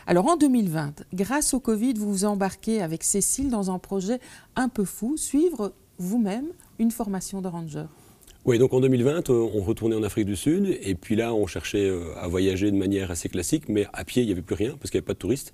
Alors 0.07 0.27
en 0.27 0.37
2020, 0.37 1.05
grâce 1.13 1.55
au 1.55 1.61
Covid, 1.61 1.95
vous 1.95 2.11
vous 2.11 2.25
embarquez 2.25 2.81
avec 2.83 3.05
Cécile 3.05 3.51
dans 3.51 3.71
un 3.71 3.79
projet 3.79 4.19
un 4.57 4.69
peu 4.69 4.85
fou, 4.85 5.17
suivre 5.17 5.73
vous-même 5.99 6.47
une 6.81 6.91
formation 6.91 7.41
de 7.41 7.47
ranger. 7.47 7.85
Oui, 8.47 8.59
donc 8.59 8.73
en 8.73 8.81
2020, 8.81 9.29
euh, 9.29 9.49
on 9.55 9.61
retournait 9.61 9.95
en 9.95 10.03
Afrique 10.03 10.25
du 10.25 10.35
Sud, 10.35 10.79
et 10.83 10.95
puis 10.95 11.15
là, 11.15 11.35
on 11.35 11.47
cherchait 11.47 11.87
euh, 11.87 12.15
à 12.17 12.27
voyager 12.27 12.71
de 12.71 12.77
manière 12.77 13.11
assez 13.11 13.29
classique, 13.29 13.69
mais 13.69 13.87
à 13.93 14.03
pied, 14.05 14.23
il 14.23 14.27
n'y 14.27 14.33
avait 14.33 14.41
plus 14.41 14.55
rien, 14.55 14.71
parce 14.79 14.91
qu'il 14.91 14.99
n'y 14.99 15.03
avait 15.03 15.09
pas 15.09 15.13
de 15.13 15.19
touristes. 15.19 15.53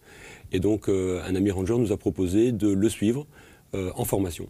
Et 0.52 0.61
donc, 0.61 0.88
euh, 0.88 1.21
un 1.26 1.35
ami 1.35 1.50
ranger 1.50 1.76
nous 1.78 1.90
a 1.90 1.97
proposé 1.97 2.52
de 2.52 2.68
le 2.68 2.88
suivre 2.88 3.26
en 3.75 4.06
formation. 4.06 4.49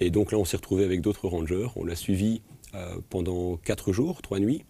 Et 0.00 0.08
donc 0.08 0.32
là, 0.32 0.38
on 0.38 0.46
s'est 0.46 0.56
retrouvé 0.56 0.84
avec 0.84 1.02
d'autres 1.02 1.28
rangers, 1.28 1.66
on 1.76 1.84
l'a 1.84 1.96
suivi 1.96 2.40
pendant 3.10 3.58
quatre 3.58 3.92
jours, 3.92 4.22
trois 4.22 4.38
nuits, 4.38 4.64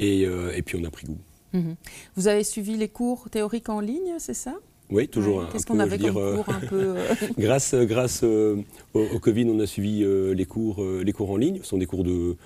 et, 0.00 0.26
puis 0.66 0.76
on 0.80 0.82
a 0.82 0.90
pris 0.90 1.06
goût. 1.06 1.18
Mhm. 1.52 1.76
Vous 2.16 2.26
avez 2.26 2.42
suivi 2.42 2.76
les 2.76 2.88
cours 2.88 3.30
théoriques 3.30 3.68
en 3.68 3.78
ligne, 3.78 4.14
c'est 4.18 4.34
ça? 4.34 4.56
Oui, 4.90 5.08
toujours 5.08 5.48
Qu'est-ce 5.50 5.66
qu'on 5.66 5.80
avait 5.80 5.98
comme 5.98 6.16
euh, 6.16 6.36
cours 6.36 6.54
un 6.54 6.60
peu 6.60 6.96
euh 6.96 7.04
Grâce, 7.38 7.74
grâce 7.82 8.20
euh, 8.24 8.56
au, 8.94 9.18
Covid, 9.18 9.46
on 9.50 9.60
a 9.60 9.66
suivi 9.66 10.04
les, 10.34 10.46
cours, 10.46 10.82
les 10.82 11.12
cours 11.12 11.30
en 11.30 11.36
ligne. 11.36 11.60
Ce 11.62 11.68
sont 11.68 11.78
des 11.78 11.86
cours 11.86 12.04
de 12.04 12.36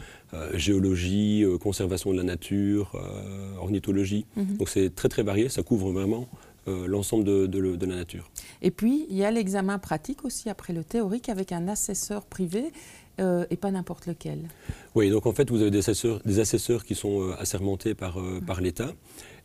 géologie, 0.55 1.45
conservation 1.61 2.13
de 2.13 2.17
la 2.17 2.25
nature, 2.25 2.93
ornithologie. 3.61 4.27
Mhm. 4.37 4.57
Donc 4.59 4.69
c'est 4.69 4.95
très 4.95 5.09
très 5.09 5.23
varié, 5.23 5.49
ça 5.49 5.63
couvre 5.63 5.91
vraiment 5.91 6.29
l'ensemble 6.67 7.25
de, 7.25 7.47
de, 7.47 7.87
la 7.87 7.97
nature. 7.97 8.31
Et 8.61 8.71
puis, 8.71 9.07
il 9.11 9.17
y 9.17 9.25
a 9.25 9.31
l'examen 9.31 9.79
pratique 9.79 10.25
aussi 10.25 10.49
après 10.49 10.73
le 10.73 10.85
théorique 10.85 11.29
avec 11.29 11.51
un 11.53 11.67
assesseur 11.69 12.25
privé 12.25 12.73
et 13.19 13.57
pas 13.57 13.71
n'importe 13.71 14.07
lequel. 14.07 14.49
Oui, 14.95 15.11
donc 15.11 15.27
en 15.27 15.33
fait, 15.33 15.51
vous 15.51 15.61
avez 15.61 15.71
des 15.71 15.79
assesseurs, 15.79 16.21
des 16.25 16.39
assesseurs 16.39 16.85
qui 16.85 16.95
sont 16.95 17.31
assermentés 17.39 17.95
par, 17.95 18.19
par 18.47 18.61
l'État. 18.61 18.93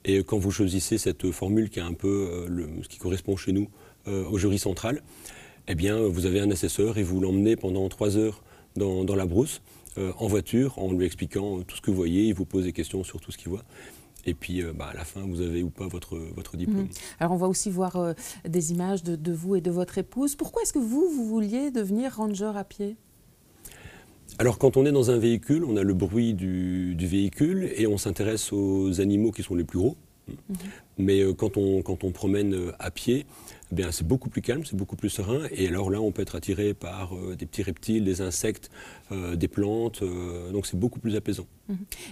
Et 0.08 0.24
quand 0.24 0.38
vous 0.38 0.52
choisissez 0.52 0.98
cette 0.98 1.32
formule 1.32 1.70
qui 1.70 1.80
est 1.80 1.84
un 1.84 1.94
peu 1.94 2.48
euh, 2.50 2.68
ce 2.82 2.88
qui 2.88 2.98
correspond 2.98 3.36
chez 3.36 3.52
nous 3.52 3.68
euh, 4.08 4.26
au 4.30 4.38
jury 4.38 4.58
central, 4.58 5.04
eh 5.68 5.76
bien, 5.76 6.00
vous 6.00 6.26
avez 6.26 6.40
un 6.40 6.50
assesseur 6.50 6.98
et 6.98 7.04
vous 7.04 7.20
l'emmenez 7.20 7.58
pendant 7.58 7.88
trois 7.90 8.16
heures 8.16 8.42
dans, 8.78 9.04
la 9.16 9.26
brousse, 9.26 9.62
euh, 9.98 10.14
en 10.18 10.28
voiture, 10.28 10.80
en 10.80 10.94
lui 10.94 11.06
expliquant 11.06 11.62
tout 11.62 11.76
ce 11.76 11.82
que 11.82 11.92
vous 11.92 11.98
voyez. 11.98 12.24
Il 12.24 12.34
vous 12.34 12.46
pose 12.46 12.64
des 12.64 12.72
questions 12.72 13.04
sur 13.04 13.20
tout 13.20 13.34
ce 13.34 13.38
qu'il 13.38 13.50
voit. 13.50 13.66
Et 14.26 14.34
puis, 14.34 14.64
bah, 14.76 14.90
à 14.92 14.94
la 14.94 15.04
fin, 15.04 15.22
vous 15.22 15.42
avez 15.42 15.62
ou 15.62 15.70
pas 15.70 15.88
votre, 15.88 16.18
votre 16.18 16.56
diplôme. 16.56 16.84
Mhm. 16.84 16.90
Alors, 17.20 17.34
on 17.34 17.38
va 17.38 17.48
aussi 17.48 17.70
voir 17.70 18.14
des 18.48 18.72
images 18.72 19.04
de, 19.04 19.34
vous 19.34 19.56
et 19.56 19.62
de 19.62 19.72
votre 19.72 19.98
épouse. 19.98 20.36
Pourquoi 20.36 20.62
est-ce 20.62 20.74
que 20.74 20.80
vous, 20.80 21.10
vous 21.10 21.26
vouliez 21.26 21.72
devenir 21.72 22.16
ranger 22.16 22.52
à 22.56 22.64
pied? 22.64 22.98
Alors 24.40 24.58
quand 24.58 24.78
on 24.78 24.86
est 24.86 24.92
dans 24.92 25.12
un 25.12 25.18
véhicule, 25.18 25.64
on 25.64 25.78
a 25.78 25.84
le 25.84 25.94
bruit 25.94 26.34
du, 26.34 26.96
véhicule 27.00 27.72
et 27.76 27.88
on 27.88 27.98
s'intéresse 27.98 28.52
aux 28.54 29.02
animaux 29.02 29.32
qui 29.32 29.44
sont 29.44 29.56
les 29.56 29.64
plus 29.64 29.80
gros. 29.80 29.98
Mais 30.98 31.24
quand, 31.38 31.56
on, 31.56 31.82
quand 31.82 32.04
on 32.04 32.12
promène 32.12 32.74
à 32.80 32.92
pied, 32.92 33.26
eh 33.72 33.76
bien 33.76 33.92
c'est 33.92 34.06
beaucoup 34.06 34.30
plus 34.30 34.42
calme, 34.42 34.66
c'est 34.66 34.76
beaucoup 34.76 34.98
plus 34.98 35.10
serein. 35.10 35.48
Et 35.52 35.70
alors 35.70 35.90
là, 35.90 36.02
on 36.02 36.12
peut 36.12 36.22
être 36.22 36.36
attiré 36.36 36.74
par 36.74 37.14
des 37.38 37.46
petits 37.46 37.64
reptiles, 37.64 38.04
des 38.04 38.22
insectes, 38.22 38.70
des 39.12 39.48
plantes. 39.48 40.04
donc 40.52 40.68
c'est 40.68 40.78
beaucoup 40.78 41.00
plus 41.00 41.16
apaisant. 41.16 41.48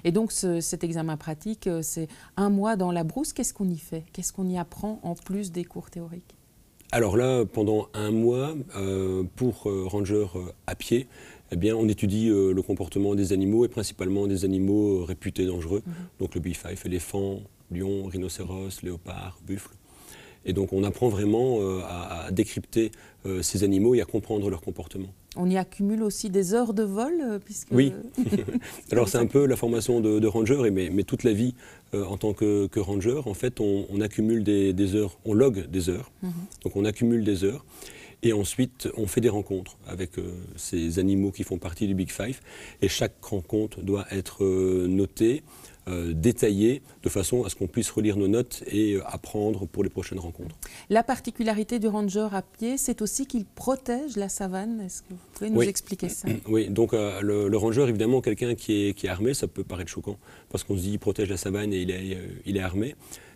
Et 0.05 0.11
donc 0.11 0.31
cet 0.31 0.83
examen 0.83 1.17
pratique, 1.17 1.69
c'est 1.81 2.07
un 2.37 2.49
mois 2.49 2.77
dans 2.77 2.91
la 2.91 3.03
brousse. 3.03 3.33
Qu'est-ce 3.33 3.53
qu'on 3.53 3.69
y 3.69 3.77
fait? 3.77 4.05
Qu'est-ce 4.13 4.31
qu'on 4.31 4.47
y 4.47 4.57
apprend 4.57 4.99
en 5.03 5.15
plus 5.15 5.51
des 5.51 5.65
cours 5.65 5.89
théoriques? 5.89 6.35
Alors 6.91 7.17
là, 7.17 7.43
pendant 7.45 7.89
un 7.93 8.11
mois, 8.11 8.55
pour 9.35 9.63
ranger 9.63 10.27
à 10.67 10.75
pied, 10.75 11.07
eh 11.51 11.55
bien, 11.55 11.75
on 11.75 11.87
étudie 11.87 12.29
euh, 12.29 12.53
le 12.53 12.61
comportement 12.61 13.15
des 13.15 13.33
animaux 13.33 13.65
et 13.65 13.67
principalement 13.67 14.27
des 14.27 14.45
animaux 14.45 15.01
euh, 15.01 15.03
réputés 15.03 15.45
dangereux. 15.45 15.83
Mhm. 15.85 15.93
Donc 16.19 16.35
le 16.35 16.41
B5, 16.41 16.85
éléphant, 16.85 17.41
lion, 17.71 18.05
rhinocéros, 18.05 18.81
léopard, 18.83 19.39
buffle. 19.45 19.75
Et 20.47 20.53
donc 20.53 20.73
on 20.73 20.83
apprend 20.83 21.09
vraiment 21.09 21.57
euh, 21.59 21.81
à, 21.83 22.29
décrypter 22.31 22.91
ces 23.41 23.63
animaux 23.63 23.95
et 23.95 24.01
à 24.01 24.05
comprendre 24.05 24.47
leur 24.51 24.61
comportement. 24.61 25.07
On 25.35 25.49
y 25.49 25.57
accumule 25.57 26.03
aussi 26.03 26.29
des 26.29 26.53
heures 26.53 26.75
de 26.75 26.83
vol 26.83 27.39
puisque... 27.43 27.69
Oui. 27.71 27.91
Alors 28.91 29.09
c'est 29.09 29.17
un 29.17 29.25
peu 29.25 29.47
la 29.47 29.55
formation 29.55 29.99
de, 29.99 30.27
ranger, 30.27 30.69
mais, 30.71 30.91
mais, 30.91 31.01
toute 31.01 31.23
la 31.23 31.33
vie 31.33 31.55
en 31.93 32.17
tant 32.17 32.33
que, 32.33 32.69
ranger, 32.79 33.21
en 33.25 33.33
fait, 33.33 33.59
on, 33.59 33.99
accumule 33.99 34.43
des, 34.43 34.95
heures, 34.95 35.17
on 35.25 35.33
log 35.33 35.65
des 35.67 35.89
heures. 35.89 36.11
Mhm. 36.21 36.31
Donc 36.63 36.75
on 36.75 36.85
accumule 36.85 37.23
des 37.23 37.43
heures. 37.43 37.65
Et 38.23 38.33
ensuite, 38.33 38.89
on 38.97 39.07
fait 39.07 39.21
des 39.21 39.29
rencontres 39.29 39.77
avec 39.87 40.17
euh, 40.17 40.31
ces 40.55 40.99
animaux 40.99 41.31
qui 41.31 41.43
font 41.43 41.57
partie 41.57 41.87
du 41.87 41.93
Big 41.93 42.11
Five. 42.11 42.39
Et 42.81 42.87
chaque 42.87 43.23
rencontre 43.23 43.81
doit 43.81 44.05
être 44.11 44.43
euh, 44.43 44.87
notée, 44.87 45.43
euh, 45.87 46.13
détaillée, 46.13 46.81
de 47.03 47.09
façon 47.09 47.43
à 47.43 47.49
ce 47.49 47.55
qu'on 47.55 47.67
puisse 47.67 47.91
relire 47.91 48.17
nos 48.17 48.27
notes 48.27 48.63
et 48.67 48.97
apprendre 49.05 49.67
pour 49.67 49.83
les 49.83 49.89
prochaines 49.89 50.19
rencontres. 50.19 50.55
La 50.89 51.03
particularité 51.03 51.77
du 51.77 51.87
ranger 51.87 52.29
à 52.31 52.41
pied, 52.41 52.77
c'est 52.77 53.01
aussi 53.01 53.27
qu'il 53.27 53.45
protège 53.45 54.15
la 54.15 54.29
savane. 54.29 54.81
Est-ce 54.81 55.03
que 55.03 55.09
vous 55.11 55.17
pouvez 55.33 55.49
nous 55.49 55.61
expliquer 55.61 56.09
ça? 56.09 56.27
Oui, 56.47 56.69
donc 56.69 56.93
le, 56.93 57.55
ranger, 57.57 57.83
évidemment, 57.87 58.21
quelqu'un 58.21 58.55
qui 58.55 58.87
est, 58.87 58.93
qui 58.93 59.07
est 59.07 59.09
armé, 59.09 59.33
ça 59.33 59.47
peut 59.47 59.63
paraître 59.63 59.89
choquant, 59.89 60.17
parce 60.49 60.63
qu'on 60.63 60.75
se 60.75 60.81
dit 60.81 60.91
il 60.91 60.99
protège 60.99 61.29
la 61.29 61.37
savane 61.37 61.73
et 61.73 61.81
il 61.81 61.91
est, 61.91 62.17
il 62.45 62.57
est 62.57 62.61
armé. 62.61 62.95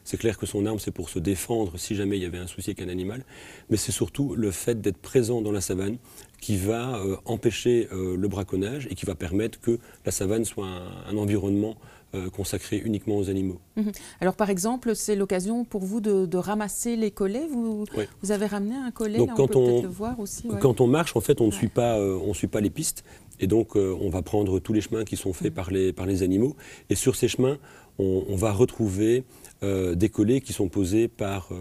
C'est 0.09 0.17
clair 0.17 0.39
que 0.39 0.47
son 0.47 0.65
arme, 0.65 0.79
c'est 0.79 0.89
pour 0.89 1.07
se 1.07 1.19
défendre 1.19 1.77
si 1.77 1.95
jamais 1.95 2.17
il 2.17 2.23
y 2.23 2.25
avait 2.25 2.39
un 2.39 2.47
souci 2.47 2.71
avec 2.71 2.81
un 2.81 2.89
animal, 2.89 3.23
mais 3.69 3.77
c'est 3.77 3.91
surtout 3.91 4.33
le 4.33 4.49
fait 4.49 4.81
d'être 4.81 4.97
présent 4.97 5.39
dans 5.39 5.51
la 5.51 5.61
savane 5.61 5.97
qui 6.41 6.57
va 6.57 6.95
euh, 6.95 7.15
empêcher 7.25 7.87
euh, 7.93 8.17
le 8.17 8.27
braconnage 8.27 8.87
et 8.89 8.95
qui 8.95 9.05
va 9.05 9.13
permettre 9.13 9.61
que 9.61 9.77
la 10.07 10.11
savane 10.11 10.45
soit 10.45 10.67
un, 11.07 11.15
environnement 11.15 11.75
euh, 12.15 12.27
consacré 12.31 12.81
uniquement 12.83 13.17
aux 13.17 13.29
animaux. 13.29 13.59
Mhm. 13.75 13.91
Alors 14.19 14.35
par 14.35 14.49
exemple, 14.49 14.95
c'est 14.95 15.15
l'occasion 15.15 15.63
pour 15.63 15.83
vous 15.83 16.01
de, 16.01 16.37
ramasser 16.37 16.95
les 16.95 17.11
collets. 17.11 17.47
Vous, 17.47 17.85
vous, 18.23 18.31
avez 18.31 18.47
ramené 18.47 18.77
un 18.77 18.89
collet, 18.89 19.19
donc, 19.19 19.35
quand 19.35 19.55
on, 19.55 19.83
le 19.83 19.87
voir 19.87 20.19
aussi. 20.19 20.47
Quand 20.59 20.81
on 20.81 20.87
marche, 20.87 21.15
en 21.15 21.21
fait, 21.21 21.39
on 21.39 21.45
ne 21.45 21.51
suit, 21.51 21.67
pas, 21.67 21.99
on 21.99 22.33
suit 22.33 22.47
pas 22.47 22.61
les 22.61 22.71
pistes. 22.71 23.03
Et 23.39 23.45
donc, 23.45 23.75
on 23.75 24.09
va 24.09 24.23
prendre 24.23 24.57
tous 24.57 24.73
les 24.73 24.81
chemins 24.81 25.05
qui 25.05 25.17
sont 25.17 25.33
faits 25.33 25.51
mhm. 25.51 25.53
par, 25.53 25.69
les, 25.69 25.93
par 25.93 26.07
les 26.07 26.23
animaux. 26.23 26.55
Et 26.89 26.95
sur 26.95 27.15
ces 27.15 27.27
chemins, 27.27 27.59
on 27.99 28.35
va 28.35 28.53
retrouver 28.53 29.23
euh, 29.61 29.93
des 29.93 30.07
collets 30.07 30.39
qui 30.39 30.53
sont 30.53 30.69
posés 30.69 31.09
par, 31.09 31.49
euh, 31.51 31.57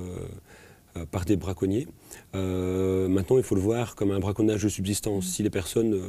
euh, 0.96 1.04
par 1.06 1.24
des 1.24 1.36
braconniers. 1.36 1.88
maintenant, 2.32 3.38
il 3.38 3.42
faut 3.42 3.56
le 3.56 3.60
voir 3.60 3.96
comme 3.96 4.12
un 4.12 4.20
braconnage 4.20 4.62
de 4.62 4.68
subsistance. 4.68 5.26
Si 5.26 5.42
les 5.42 5.50
personnes 5.50 6.00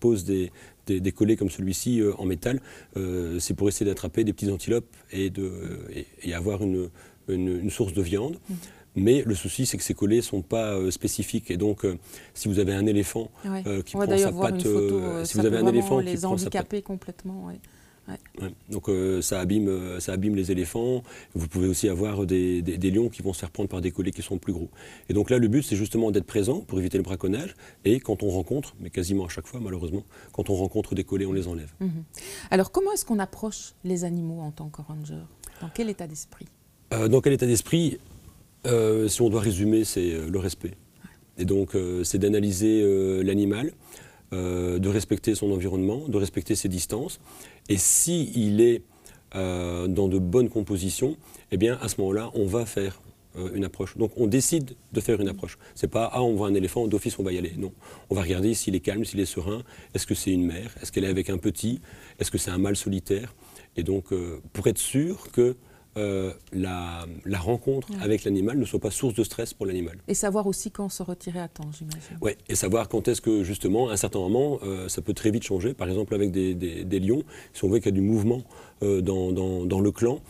posent 0.00 0.24
des, 0.24 0.52
des, 0.86 1.12
collets 1.12 1.36
comme 1.36 1.48
celui-ci 1.48 2.02
en 2.18 2.26
métal, 2.26 2.60
c'est 3.38 3.54
pour 3.54 3.68
essayer 3.68 3.86
d'attraper 3.86 4.24
des 4.24 4.32
petits 4.34 4.50
antilopes 4.50 4.94
et, 5.10 5.30
de, 5.30 5.50
et, 6.22 6.34
avoir 6.34 6.62
une, 6.62 6.90
une, 7.28 7.70
source 7.70 7.94
de 7.94 8.02
viande. 8.02 8.38
Mais 8.96 9.22
le 9.24 9.34
souci, 9.34 9.64
c'est 9.64 9.78
que 9.78 9.82
ces 9.82 9.94
collets 9.94 10.16
ne 10.16 10.22
sont 10.22 10.42
pas 10.42 10.78
spécifiques. 10.90 11.50
Et 11.50 11.56
donc, 11.56 11.86
si 12.34 12.48
vous 12.48 12.58
avez 12.58 12.74
un 12.74 12.86
éléphant 12.86 13.30
qui 13.86 13.96
prend 13.96 14.18
sa 14.18 14.32
patte, 14.32 14.60
si 14.60 15.38
vous 15.38 15.46
avez 15.46 15.56
un 15.56 15.66
éléphant 15.66 16.02
qui 16.02 16.16
prend 16.16 16.36
sa 16.36 16.50
patte, 16.50 16.82
complètement. 16.82 17.50
Donc 18.68 18.88
euh, 18.88 19.22
ça, 19.22 19.40
abîme, 19.40 19.68
euh, 19.68 20.00
ça 20.00 20.12
abîme 20.12 20.34
les 20.34 20.50
éléphants. 20.50 21.02
Vous 21.34 21.48
pouvez 21.48 21.68
aussi 21.68 21.88
avoir 21.88 22.26
des, 22.26 22.62
lions 22.62 23.08
qui 23.08 23.22
vont 23.22 23.32
se 23.32 23.40
faire 23.40 23.50
prendre 23.50 23.68
par 23.68 23.80
des 23.80 23.90
collets 23.90 24.10
qui 24.10 24.22
sont 24.22 24.38
plus 24.38 24.52
gros. 24.52 24.68
Et 25.08 25.14
donc 25.14 25.30
là, 25.30 25.38
le 25.38 25.48
but, 25.48 25.62
c'est 25.62 25.76
justement 25.76 26.10
d'être 26.10 26.26
présent 26.26 26.60
pour 26.60 26.78
éviter 26.78 26.98
le 26.98 27.04
braconnage. 27.04 27.54
Et 27.84 28.00
quand 28.00 28.22
on 28.22 28.28
rencontre, 28.28 28.74
mais 28.80 28.90
quasiment 28.90 29.24
à 29.24 29.28
chaque 29.28 29.46
fois 29.46 29.60
malheureusement, 29.60 30.04
quand 30.32 30.50
on 30.50 30.54
rencontre 30.54 30.94
des 30.94 31.04
collets, 31.04 31.26
on 31.26 31.32
les 31.32 31.48
enlève. 31.48 31.72
Mhm. 31.80 32.04
Alors 32.50 32.72
comment 32.72 32.92
est-ce 32.92 33.04
qu'on 33.04 33.18
approche 33.18 33.74
les 33.84 34.04
animaux 34.04 34.40
en 34.40 34.50
tant 34.50 34.68
que 34.68 34.82
ranger 34.82 35.22
Dans 35.60 35.70
quel 35.72 35.88
état 35.88 36.06
d'esprit? 36.06 36.46
Euh, 36.92 37.08
Dans 37.08 37.20
quel 37.20 37.32
état 37.32 37.46
d'esprit? 37.46 37.98
Si 39.08 39.20
on 39.20 39.28
doit 39.28 39.42
résumer, 39.42 39.84
c'est 39.84 40.26
le 40.26 40.38
respect. 40.38 40.72
Et 41.36 41.44
donc 41.44 41.76
c'est 42.02 42.16
d'analyser 42.16 42.82
l'animal. 43.22 43.72
De 44.34 44.88
respecter 44.88 45.34
son 45.34 45.50
environnement, 45.52 46.08
de 46.08 46.16
respecter 46.16 46.54
ses 46.54 46.68
distances, 46.68 47.20
et 47.68 47.76
s'il 47.76 48.60
est 48.60 48.82
euh, 49.34 49.88
dans 49.88 50.06
de 50.06 50.18
bonnes 50.18 50.48
compositions, 50.48 51.16
eh 51.50 51.56
bien 51.56 51.76
à 51.80 51.88
ce 51.88 52.00
moment-là, 52.00 52.30
on 52.34 52.46
va 52.46 52.66
faire 52.66 53.00
euh, 53.36 53.50
une 53.54 53.64
approche. 53.64 53.96
Donc 53.96 54.12
on 54.16 54.28
décide 54.28 54.76
de 54.92 55.00
faire 55.00 55.20
une 55.20 55.28
approche. 55.28 55.58
C'est 55.74 55.88
pas 55.88 56.08
ah 56.12 56.22
on 56.22 56.34
voit 56.34 56.46
un 56.46 56.54
éléphant, 56.54 56.86
d'office 56.86 57.18
on 57.18 57.24
va 57.24 57.32
y 57.32 57.38
aller. 57.38 57.52
Non, 57.56 57.72
on 58.10 58.14
va 58.14 58.22
regarder 58.22 58.54
s'il 58.54 58.76
est 58.76 58.80
calme, 58.80 59.04
s'il 59.04 59.18
est 59.18 59.26
serein. 59.26 59.62
Est-ce 59.92 60.06
que 60.06 60.14
c'est 60.14 60.30
une 60.30 60.46
mère 60.46 60.72
Est-ce 60.80 60.92
qu'elle 60.92 61.02
est 61.02 61.08
avec 61.08 61.30
un 61.30 61.38
petit? 61.38 61.80
Est-ce 62.20 62.30
que 62.30 62.38
c'est 62.38 62.52
un 62.52 62.58
mâle 62.58 62.76
solitaire? 62.76 63.34
Et 63.76 63.82
donc 63.82 64.12
euh, 64.12 64.40
pour 64.52 64.68
être 64.68 64.78
sûr 64.78 65.32
que 65.32 65.56
euh, 65.96 66.32
la, 66.52 67.06
rencontre 67.38 67.88
avec 68.00 68.24
l'animal 68.24 68.58
ne 68.58 68.64
soit 68.64 68.80
pas 68.80 68.90
source 68.90 69.14
de 69.14 69.22
stress 69.22 69.54
pour 69.54 69.66
l'animal. 69.66 69.98
Et 70.08 70.14
savoir 70.14 70.46
aussi 70.46 70.70
quand 70.70 70.88
se 70.88 71.02
retirer 71.02 71.38
à 71.38 71.48
temps, 71.48 71.70
j'imagine. 71.76 72.18
Oui, 72.20 72.32
et 72.48 72.54
savoir 72.54 72.88
quand 72.88 73.06
est-ce 73.06 73.20
que 73.20 73.44
justement, 73.44 73.90
à 73.90 73.92
un 73.92 73.96
certain 73.96 74.18
moment, 74.18 74.58
euh, 74.64 74.88
ça 74.88 75.02
peut 75.02 75.14
très 75.14 75.30
vite 75.30 75.44
changer. 75.44 75.74
Par 75.74 75.88
exemple, 75.88 76.14
avec 76.14 76.30
des, 76.30 77.00
lions, 77.00 77.22
si 77.52 77.64
on 77.64 77.68
voit 77.68 77.78
qu'il 77.78 77.86
y 77.86 77.88
a 77.88 77.92
du 77.92 78.00
mouvement 78.00 78.42
euh, 78.82 79.02
dans, 79.02 79.80
le 79.80 79.90
clan, 79.92 80.20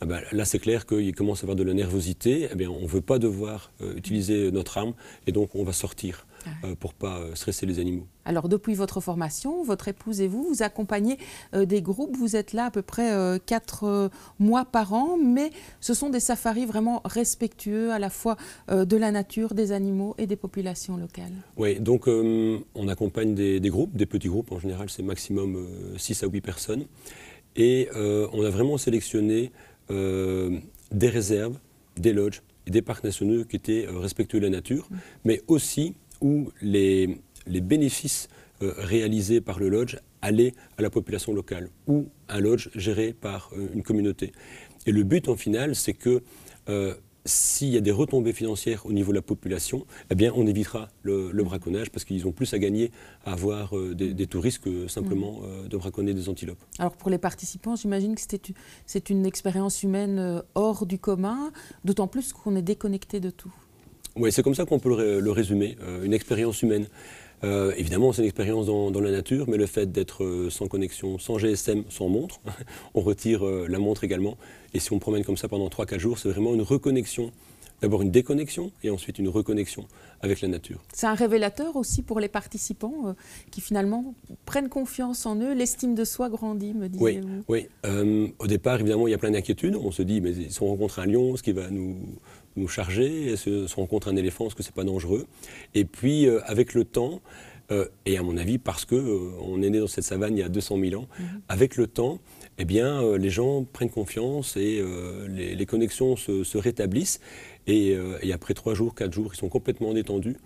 ah 0.00 0.06
ben, 0.06 0.20
là 0.32 0.44
c'est 0.44 0.58
clair 0.58 0.86
qu'il 0.86 1.14
commence 1.14 1.40
à 1.40 1.42
avoir 1.44 1.56
de 1.56 1.62
la 1.62 1.74
nervosité, 1.74 2.48
eh 2.50 2.54
bien, 2.54 2.70
on 2.70 2.82
ne 2.82 2.88
veut 2.88 3.00
pas 3.00 3.18
devoir 3.18 3.72
utiliser 3.96 4.50
notre 4.50 4.78
arme, 4.78 4.94
et 5.26 5.32
donc 5.32 5.54
on 5.54 5.64
va 5.64 5.72
sortir. 5.72 6.26
Euh, 6.64 6.74
pour 6.74 6.92
ne 6.92 6.96
pas 6.96 7.18
euh, 7.18 7.34
stresser 7.34 7.66
les 7.66 7.78
animaux. 7.78 8.06
Alors 8.24 8.48
depuis 8.48 8.74
votre 8.74 9.00
formation, 9.00 9.62
votre 9.62 9.88
épouse 9.88 10.20
et 10.20 10.28
vous, 10.28 10.42
vous 10.42 10.62
accompagnez 10.62 11.18
euh, 11.54 11.64
des 11.64 11.82
groupes, 11.82 12.16
vous 12.16 12.36
êtes 12.36 12.52
là 12.52 12.66
à 12.66 12.70
peu 12.70 12.82
près 12.82 13.10
quatre 13.46 14.10
mois 14.38 14.64
par 14.64 14.92
an, 14.92 15.16
mais 15.16 15.50
ce 15.80 15.94
sont 15.94 16.10
des 16.10 16.20
safaris 16.20 16.66
vraiment 16.66 17.02
respectueux 17.04 17.92
à 17.92 17.98
la 17.98 18.10
fois 18.10 18.36
de 18.70 18.96
la 18.96 19.10
nature, 19.10 19.54
des 19.54 19.72
animaux 19.72 20.14
et 20.18 20.26
des 20.26 20.36
populations 20.36 20.96
locales. 20.96 21.32
Oui, 21.56 21.80
donc 21.80 22.06
on 22.06 22.88
accompagne 22.88 23.34
des, 23.34 23.60
groupes, 23.70 23.96
des 23.96 24.06
petits 24.06 24.28
groupes, 24.28 24.52
en 24.52 24.58
général 24.58 24.88
c'est 24.88 25.02
maximum 25.02 25.66
6 25.96 26.22
à 26.22 26.26
8 26.26 26.40
personnes, 26.40 26.84
et 27.56 27.88
on 27.94 28.44
a 28.44 28.50
vraiment 28.50 28.78
sélectionné 28.78 29.52
des 29.90 31.08
réserves, 31.08 31.58
des 31.96 32.12
lodges, 32.12 32.42
des 32.66 32.82
parcs 32.82 33.04
nationaux 33.04 33.44
qui 33.44 33.56
étaient 33.56 33.86
respectueux 33.88 34.38
de 34.38 34.44
la 34.44 34.50
nature, 34.50 34.88
mmh. 34.90 34.96
mais 35.24 35.42
aussi 35.48 35.94
où 36.22 36.50
les, 36.62 37.18
bénéfices 37.46 38.28
euh, 38.62 38.72
réalisés 38.78 39.40
par 39.40 39.58
le 39.58 39.68
lodge 39.68 39.98
allaient 40.22 40.54
à 40.78 40.82
la 40.82 40.88
population 40.88 41.34
locale 41.34 41.68
ou 41.86 42.06
un 42.28 42.40
lodge 42.40 42.70
géré 42.74 43.12
par 43.12 43.50
euh, 43.52 43.68
une 43.74 43.82
communauté. 43.82 44.32
Et 44.86 44.92
le 44.92 45.02
but 45.02 45.28
en 45.28 45.36
final, 45.36 45.74
c'est 45.74 45.92
que 45.92 46.22
euh, 46.68 46.94
s'il 47.24 47.68
y 47.68 47.76
a 47.76 47.80
des 47.80 47.92
retombées 47.92 48.32
financières 48.32 48.86
au 48.86 48.92
niveau 48.92 49.12
de 49.12 49.16
la 49.16 49.22
population, 49.22 49.86
eh 50.10 50.14
bien, 50.14 50.32
on 50.34 50.46
évitera 50.46 50.88
le, 51.02 51.30
braconnage 51.44 51.90
parce 51.90 52.04
qu'ils 52.04 52.26
ont 52.26 52.32
plus 52.32 52.52
à 52.52 52.58
gagner 52.58 52.90
à 53.24 53.32
avoir 53.32 53.74
des, 53.94 54.26
touristes 54.26 54.58
que 54.58 54.88
simplement 54.88 55.40
mmh. 55.40 55.68
de 55.68 55.76
braconner 55.76 56.14
des 56.14 56.28
antilopes. 56.28 56.58
Alors 56.80 56.96
pour 56.96 57.10
les 57.10 57.18
participants, 57.18 57.76
j'imagine 57.76 58.16
que 58.16 58.22
c'est 58.86 59.10
une 59.10 59.24
expérience 59.24 59.84
humaine 59.84 60.42
hors 60.56 60.84
du 60.84 60.98
commun, 60.98 61.52
d'autant 61.84 62.08
plus 62.08 62.32
qu'on 62.32 62.56
est 62.56 62.62
déconnecté 62.62 63.20
de 63.20 63.30
tout. 63.30 63.54
Oui, 64.16 64.30
c'est 64.30 64.42
comme 64.42 64.54
ça 64.54 64.64
qu'on 64.64 64.78
peut 64.78 65.20
le, 65.20 65.30
résumer, 65.30 65.76
euh, 65.82 66.04
une 66.04 66.12
expérience 66.12 66.62
humaine. 66.62 66.86
Euh, 67.44 67.72
évidemment, 67.76 68.12
c'est 68.12 68.22
une 68.22 68.28
expérience 68.28 68.66
dans, 68.66 69.00
la 69.00 69.10
nature, 69.10 69.46
mais 69.48 69.56
le 69.56 69.66
fait 69.66 69.90
d'être 69.90 70.22
euh, 70.22 70.50
sans 70.50 70.68
connexion, 70.68 71.18
sans 71.18 71.38
GSM, 71.38 71.84
sans 71.88 72.08
montre, 72.08 72.40
on 72.94 73.00
retire 73.00 73.44
la 73.44 73.78
montre 73.78 74.04
également. 74.04 74.36
Et 74.74 74.80
si 74.80 74.92
on 74.92 74.98
promène 74.98 75.24
comme 75.24 75.36
ça 75.36 75.48
pendant 75.48 75.68
3-4 75.68 75.98
jours, 75.98 76.18
c'est 76.18 76.28
vraiment 76.28 76.54
une 76.54 76.62
reconnexion. 76.62 77.32
D'abord 77.80 78.02
une 78.02 78.12
déconnexion 78.12 78.70
et 78.84 78.90
ensuite 78.90 79.18
une 79.18 79.28
reconnexion 79.28 79.88
avec 80.20 80.40
la 80.40 80.46
nature. 80.46 80.80
C'est 80.92 81.08
un 81.08 81.14
révélateur 81.14 81.74
aussi 81.74 82.02
pour 82.02 82.20
les 82.20 82.28
participants 82.28 83.16
qui 83.50 83.60
finalement 83.60 84.14
prennent 84.44 84.68
confiance 84.68 85.26
en 85.26 85.34
eux, 85.40 85.52
l'estime 85.52 85.96
de 85.96 86.04
soi 86.04 86.28
grandit, 86.28 86.74
me 86.74 86.88
disiez-vous. 86.88 87.42
Oui, 87.48 87.66
oui. 87.84 88.34
au 88.38 88.46
départ, 88.46 88.78
évidemment, 88.78 89.08
il 89.08 89.10
y 89.10 89.14
a 89.14 89.18
plein 89.18 89.32
d'inquiétudes. 89.32 89.74
On 89.74 89.90
se 89.90 90.02
dit, 90.02 90.20
mais 90.20 90.32
si 90.48 90.62
on 90.62 90.68
rencontre 90.68 91.00
un 91.00 91.06
lion, 91.06 91.36
ce 91.36 91.42
qui 91.42 91.50
va 91.50 91.70
nous, 91.70 91.96
nous 92.56 92.68
charger, 92.68 93.34
rencontre 93.76 94.08
un 94.08 94.16
éléphant, 94.16 94.46
est-ce 94.46 94.54
que 94.54 94.62
c'est 94.62 94.74
pas 94.74 94.84
dangereux 94.84 95.26
Et 95.74 95.84
puis, 95.84 96.26
euh, 96.26 96.40
avec 96.44 96.74
le 96.74 96.84
temps, 96.84 97.20
et 98.04 98.18
à 98.18 98.22
mon 98.22 98.36
avis, 98.36 98.58
parce 98.58 98.84
qu'on 98.84 99.62
est 99.62 99.70
né 99.70 99.78
dans 99.78 99.86
cette 99.86 100.04
savane 100.04 100.36
il 100.36 100.40
y 100.40 100.42
a 100.42 100.50
200 100.50 100.78
000 100.78 101.00
ans, 101.00 101.08
mhm. 101.18 101.40
avec 101.48 101.76
le 101.76 101.86
temps, 101.86 102.18
eh 102.58 102.66
bien, 102.66 103.16
les 103.16 103.30
gens 103.30 103.64
prennent 103.64 103.88
confiance 103.88 104.58
et 104.58 104.84
les, 105.30 105.64
connexions 105.64 106.14
se, 106.16 106.58
rétablissent. 106.58 107.18
Et, 107.66 107.96
et, 108.20 108.32
après 108.34 108.52
trois 108.52 108.74
jours, 108.74 108.94
quatre 108.94 109.14
jours, 109.14 109.30
ils 109.32 109.38
sont 109.38 109.48
complètement 109.48 109.94
détendus 109.94 110.36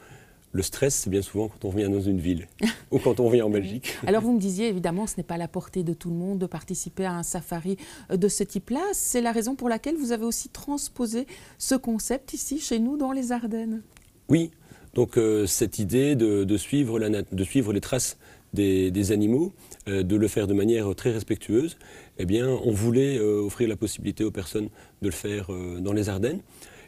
le 0.56 0.62
stress, 0.62 0.94
c'est 0.94 1.10
bien 1.10 1.22
souvent 1.22 1.48
quand 1.48 1.68
on 1.68 1.70
vient 1.70 1.90
dans 1.90 2.00
une 2.00 2.18
ville 2.18 2.48
ou 2.90 2.98
quand 2.98 3.20
on 3.20 3.28
vient 3.28 3.44
en 3.44 3.50
Belgique. 3.50 3.94
Alors 4.06 4.22
vous 4.22 4.32
me 4.32 4.40
disiez, 4.40 4.68
évidemment, 4.68 5.06
ce 5.06 5.14
n'est 5.18 5.22
pas 5.22 5.34
à 5.34 5.38
la 5.38 5.48
portée 5.48 5.84
de 5.84 5.92
tout 5.92 6.08
le 6.08 6.16
monde 6.16 6.38
de 6.38 6.46
participer 6.46 7.04
à 7.04 7.12
un 7.12 7.22
safari 7.22 7.76
euh, 8.10 8.16
de 8.16 8.28
ce 8.28 8.42
type-là. 8.42 8.80
C'est 8.92 9.20
la 9.20 9.32
raison 9.32 9.54
pour 9.54 9.68
laquelle 9.68 9.96
vous 9.96 10.12
avez 10.12 10.24
aussi 10.24 10.48
transposé 10.48 11.26
ce 11.58 11.74
concept 11.74 12.32
ici, 12.32 12.58
chez 12.58 12.78
nous, 12.78 12.96
dans 12.96 13.12
les 13.12 13.32
Ardennes. 13.32 13.82
Oui, 14.28 14.50
donc 14.94 15.18
euh, 15.18 15.46
cette 15.46 15.78
idée 15.78 16.16
de, 16.16 16.56
suivre 16.56 16.98
la, 16.98 17.22
de, 17.22 17.44
suivre 17.44 17.72
les 17.72 17.82
traces 17.82 18.16
des, 18.54 19.12
animaux, 19.12 19.52
euh, 19.88 20.02
de 20.02 20.16
le 20.16 20.26
faire 20.26 20.46
de 20.46 20.54
manière 20.54 20.94
très 20.94 21.12
respectueuse, 21.12 21.76
eh 22.18 22.24
bien, 22.24 22.48
on 22.48 22.72
voulait 22.72 23.20
offrir 23.20 23.68
la 23.68 23.76
possibilité 23.76 24.24
aux 24.24 24.30
personnes 24.30 24.70
de 25.02 25.08
le 25.08 25.12
faire 25.12 25.50
dans 25.80 25.92
les 25.92 26.08
Ardennes. 26.08 26.40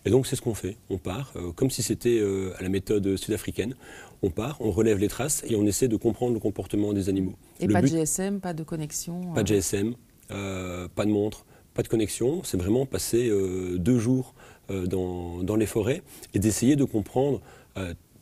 Et 0.05 0.11
donc 0.11 0.27
c'est 0.27 0.37
ce 0.37 0.43
qu'on 0.43 0.55
fait. 0.55 0.77
On 0.91 0.99
part, 0.99 1.33
euh, 1.37 1.53
comme 1.53 1.71
si 1.71 1.83
c'était 1.83 2.19
euh, 2.19 2.53
à 2.59 2.63
la 2.63 2.69
méthode 2.69 3.17
sud-africaine. 3.17 3.75
On 4.23 4.31
part, 4.31 4.57
on 4.61 4.71
relève 4.71 4.99
les 4.99 5.09
traces 5.09 5.45
et 5.49 5.55
on 5.55 5.65
essaie 5.65 5.89
de 5.89 5.97
comprendre 5.97 6.35
le 6.35 6.41
comportement 6.41 6.93
des 6.93 7.09
animaux. 7.09 7.35
Et 7.61 7.69
pas 7.69 7.83
de 7.83 7.87
GSM, 7.87 8.41
pas 8.41 8.53
de 8.53 8.65
connexion 8.65 9.21
Pas 9.35 9.43
de 9.43 9.49
GSM, 9.49 9.95
euh, 10.33 10.89
pas 10.95 11.05
de 11.05 11.11
montre, 11.11 11.45
pas 11.75 11.83
de 11.83 11.89
connexion. 11.89 12.43
C'est 12.43 12.57
vraiment 12.57 12.85
passer 12.85 13.31
deux 13.79 13.99
jours 13.99 14.35
dans, 14.69 15.57
les 15.57 15.67
forêts 15.67 16.03
et 16.35 16.41
d'essayer 16.41 16.75
de 16.75 16.85
comprendre 16.85 17.41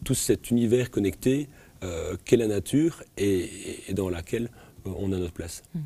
tout 0.05 0.15
cet 0.15 0.51
univers 0.51 0.91
connecté 0.91 1.49
qu'est 2.27 2.37
la 2.37 2.47
nature 2.47 3.03
et, 3.17 3.49
et 3.89 3.95
dans 3.95 4.11
laquelle 4.11 4.51
on 4.99 5.13
a 5.13 5.19
notre 5.19 5.33
place. 5.33 5.63
Mhm. 5.75 5.83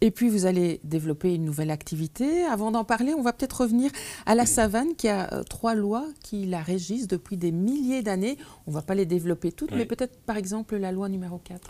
Et 0.00 0.10
puis 0.10 0.28
vous 0.28 0.46
allez 0.46 0.80
développer 0.84 1.34
une 1.34 1.44
nouvelle 1.44 1.70
activité. 1.70 2.44
Avant 2.44 2.70
d'en 2.70 2.84
parler, 2.84 3.14
on 3.14 3.22
va 3.22 3.32
peut-être 3.32 3.62
revenir 3.62 3.90
à 4.26 4.34
la 4.34 4.46
savane 4.46 4.94
qui 4.96 5.08
a 5.08 5.32
euh, 5.32 5.42
trois 5.42 5.74
lois 5.74 6.06
qui 6.22 6.46
la 6.46 6.60
régissent 6.60 7.06
depuis 7.06 7.36
des 7.36 7.52
milliers 7.52 8.02
d'années. 8.02 8.36
On 8.66 8.70
ne 8.70 8.74
va 8.74 8.82
pas 8.82 8.94
les 8.94 9.06
développer 9.06 9.52
toutes, 9.52 9.72
mais 9.72 9.84
peut-être 9.84 10.16
par 10.20 10.36
exemple 10.36 10.76
la 10.76 10.92
loi 10.92 11.08
numéro 11.08 11.38
4. 11.38 11.60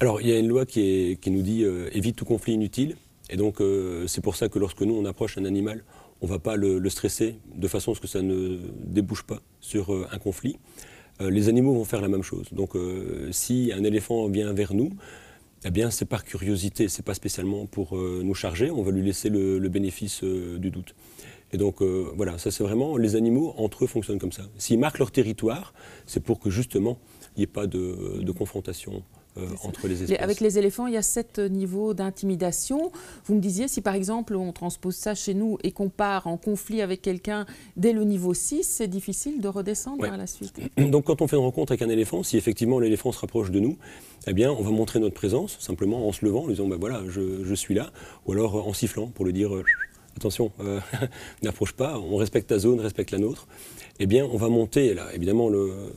Alors 0.00 0.20
il 0.20 0.28
y 0.28 0.32
a 0.32 0.38
une 0.38 0.48
loi 0.48 0.66
qui, 0.66 1.18
nous 1.26 1.42
dit 1.42 1.64
euh, 1.64 1.88
évite 1.92 2.16
tout 2.16 2.24
conflit 2.24 2.54
inutile. 2.54 2.96
Et 3.28 3.36
donc 3.36 3.60
euh, 3.60 4.06
c'est 4.06 4.20
pour 4.20 4.36
ça 4.36 4.48
que 4.48 4.58
lorsque 4.58 4.82
nous 4.82 4.94
on 4.94 5.04
approche 5.04 5.38
un 5.38 5.44
animal, 5.44 5.82
on 6.22 6.26
ne 6.26 6.30
va 6.30 6.38
pas 6.38 6.56
le, 6.56 6.88
stresser 6.88 7.36
de 7.54 7.68
façon 7.68 7.92
à 7.92 7.94
ce 7.94 8.00
que 8.00 8.06
ça 8.06 8.22
ne 8.22 8.58
débouche 8.84 9.24
pas 9.24 9.40
sur 9.60 9.90
un 10.10 10.18
conflit. 10.18 10.56
les 11.20 11.48
animaux 11.48 11.74
vont 11.74 11.84
faire 11.84 12.00
la 12.00 12.08
même 12.08 12.22
chose. 12.22 12.46
Donc 12.52 12.72
si 13.32 13.70
un 13.76 13.84
éléphant 13.84 14.26
vient 14.28 14.50
vers 14.54 14.72
nous, 14.72 14.92
eh 15.64 15.70
bien, 15.70 15.90
c'est 15.90 16.04
par 16.04 16.24
curiosité, 16.24 16.88
c'est 16.88 17.04
pas 17.04 17.14
spécialement 17.14 17.66
pour 17.66 17.96
euh, 17.96 18.20
nous 18.22 18.34
charger, 18.34 18.70
on 18.70 18.82
va 18.82 18.92
lui 18.92 19.02
laisser 19.02 19.28
le, 19.28 19.68
bénéfice 19.68 20.22
euh, 20.22 20.58
du 20.58 20.70
doute. 20.70 20.94
Et 21.52 21.56
donc, 21.56 21.80
euh, 21.80 22.12
voilà, 22.16 22.38
ça 22.38 22.50
c'est 22.50 22.62
vraiment, 22.62 22.96
les 22.96 23.16
animaux, 23.16 23.54
entre 23.56 23.84
eux, 23.84 23.86
fonctionnent 23.86 24.18
comme 24.18 24.32
ça. 24.32 24.42
S'ils 24.58 24.78
marquent 24.78 24.98
leur 24.98 25.10
territoire, 25.10 25.72
c'est 26.06 26.22
pour 26.22 26.38
que 26.40 26.50
justement, 26.50 26.98
il 27.36 27.40
n'y 27.40 27.44
ait 27.44 27.48
pas 27.48 27.66
de 27.66 28.30
confrontation 28.32 29.02
euh, 29.38 29.48
entre 29.64 29.88
les 29.88 30.02
espèces. 30.02 30.20
Avec 30.20 30.40
les 30.40 30.58
éléphants, 30.58 30.86
il 30.86 30.94
y 30.94 30.96
a 30.96 31.02
sept 31.02 31.38
niveaux 31.38 31.94
d'intimidation. 31.94 32.90
Vous 33.24 33.34
me 33.34 33.40
disiez, 33.40 33.68
si 33.68 33.80
par 33.80 33.94
exemple 33.94 34.34
on 34.34 34.52
transpose 34.52 34.96
ça 34.96 35.14
chez 35.14 35.34
nous 35.34 35.58
et 35.62 35.72
qu'on 35.72 35.88
part 35.88 36.26
en 36.26 36.36
conflit 36.36 36.82
avec 36.82 37.02
quelqu'un 37.02 37.46
dès 37.76 37.92
le 37.92 38.04
niveau 38.04 38.34
6, 38.34 38.62
c'est 38.62 38.88
difficile 38.88 39.40
de 39.40 39.48
redescendre 39.48 40.04
à 40.04 40.16
la 40.16 40.26
suite. 40.26 40.58
Donc 40.78 41.04
quand 41.04 41.22
on 41.22 41.28
fait 41.28 41.36
une 41.36 41.42
rencontre 41.42 41.72
avec 41.72 41.82
un 41.82 41.90
éléphant, 41.90 42.22
si 42.22 42.36
effectivement 42.36 42.78
l'éléphant 42.78 43.12
se 43.12 43.20
rapproche 43.20 43.50
de 43.50 43.60
nous, 43.60 43.76
eh 44.26 44.32
bien 44.32 44.50
on 44.50 44.62
va 44.62 44.70
montrer 44.70 45.00
notre 45.00 45.14
présence 45.14 45.58
simplement 45.60 46.08
en 46.08 46.12
se 46.12 46.24
levant, 46.24 46.44
en 46.44 46.48
disant 46.48 46.66
ben 46.66 46.78
voilà, 46.78 47.02
je, 47.08 47.54
suis 47.54 47.74
là, 47.74 47.90
ou 48.26 48.32
alors 48.32 48.66
en 48.66 48.72
sifflant 48.72 49.06
pour 49.06 49.24
lui 49.24 49.32
dire 49.32 49.54
euh, 49.54 49.64
attention, 50.16 50.52
euh, 50.60 50.80
n'approche 51.42 51.72
pas, 51.72 51.98
on 51.98 52.16
respecte 52.16 52.48
ta 52.48 52.58
zone, 52.58 52.80
respecte 52.80 53.10
la 53.10 53.18
nôtre. 53.18 53.46
Eh 53.98 54.06
bien 54.06 54.24
on 54.24 54.36
va 54.36 54.48
monter, 54.48 54.94
là 54.94 55.08
évidemment 55.14 55.48
le 55.48 55.92